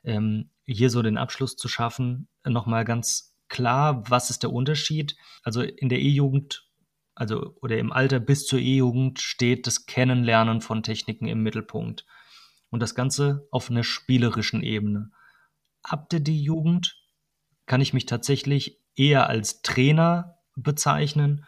Ähm, 0.05 0.51
hier 0.66 0.90
so 0.90 1.01
den 1.01 1.16
Abschluss 1.16 1.57
zu 1.57 1.68
schaffen, 1.68 2.29
nochmal 2.44 2.85
ganz 2.85 3.35
klar, 3.48 4.09
was 4.11 4.29
ist 4.29 4.42
der 4.42 4.53
Unterschied? 4.53 5.16
Also 5.42 5.62
in 5.62 5.88
der 5.88 6.01
E-Jugend, 6.01 6.68
also 7.14 7.55
oder 7.62 7.79
im 7.79 7.90
Alter 7.90 8.20
bis 8.20 8.46
zur 8.46 8.59
E-Jugend 8.59 9.20
steht 9.20 9.66
das 9.66 9.87
Kennenlernen 9.87 10.61
von 10.61 10.83
Techniken 10.83 11.27
im 11.27 11.42
Mittelpunkt. 11.42 12.05
Und 12.68 12.81
das 12.81 12.94
Ganze 12.94 13.48
auf 13.51 13.70
einer 13.70 13.85
spielerischen 13.85 14.62
Ebene. 14.62 15.11
Ab 15.83 16.11
der 16.11 16.20
D-Jugend 16.20 17.03
kann 17.64 17.81
ich 17.81 17.94
mich 17.94 18.05
tatsächlich 18.05 18.79
eher 18.99 19.29
als 19.29 19.63
Trainer 19.63 20.39
bezeichnen. 20.57 21.47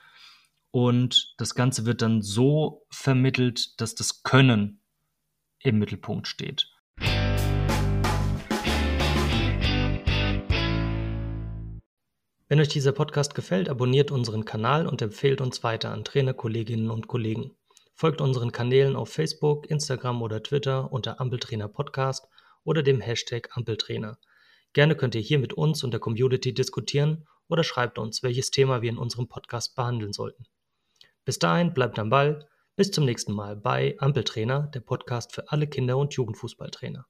Und 0.71 1.35
das 1.39 1.55
Ganze 1.55 1.85
wird 1.85 2.01
dann 2.01 2.23
so 2.23 2.87
vermittelt, 2.91 3.81
dass 3.81 3.95
das 3.95 4.23
Können 4.23 4.83
im 5.59 5.79
Mittelpunkt 5.79 6.29
steht. 6.29 6.69
Wenn 12.49 12.59
euch 12.59 12.69
dieser 12.69 12.93
Podcast 12.93 13.35
gefällt, 13.35 13.69
abonniert 13.69 14.11
unseren 14.11 14.45
Kanal 14.45 14.87
und 14.87 15.03
empfehlt 15.03 15.41
uns 15.41 15.63
weiter 15.63 15.93
an 15.93 16.05
Trainerkolleginnen 16.05 16.91
und 16.91 17.07
Kollegen. 17.07 17.53
Folgt 17.95 18.21
unseren 18.21 18.51
Kanälen 18.51 18.97
auf 18.97 19.13
Facebook, 19.13 19.71
Instagram 19.71 20.23
oder 20.23 20.43
Twitter 20.43 20.93
unter 20.93 21.21
Ampeltrainer 21.21 21.69
Podcast 21.69 22.27
oder 22.65 22.83
dem 22.83 23.01
Hashtag 23.01 23.57
Ampeltrainer. 23.57 24.19
Gerne 24.73 24.97
könnt 24.97 25.15
ihr 25.15 25.21
hier 25.21 25.39
mit 25.39 25.53
uns 25.53 25.85
und 25.85 25.93
der 25.93 26.01
Community 26.01 26.53
diskutieren 26.53 27.27
oder 27.51 27.65
schreibt 27.65 27.99
uns, 27.99 28.23
welches 28.23 28.51
Thema 28.51 28.81
wir 28.81 28.91
in 28.91 28.99
unserem 28.99 29.29
Podcast 29.29 29.75
behandeln 29.75 30.13
sollten. 30.13 30.45
Bis 31.25 31.39
dahin 31.39 31.75
bleibt 31.75 31.99
am 31.99 32.09
Ball. 32.09 32.49
Bis 32.77 32.93
zum 32.93 33.05
nächsten 33.05 33.33
Mal 33.33 33.57
bei 33.57 33.97
Ampeltrainer, 33.99 34.71
der 34.73 34.81
Podcast 34.81 35.35
für 35.35 35.51
alle 35.51 35.67
Kinder- 35.67 35.99
und 35.99 36.15
Jugendfußballtrainer. 36.15 37.07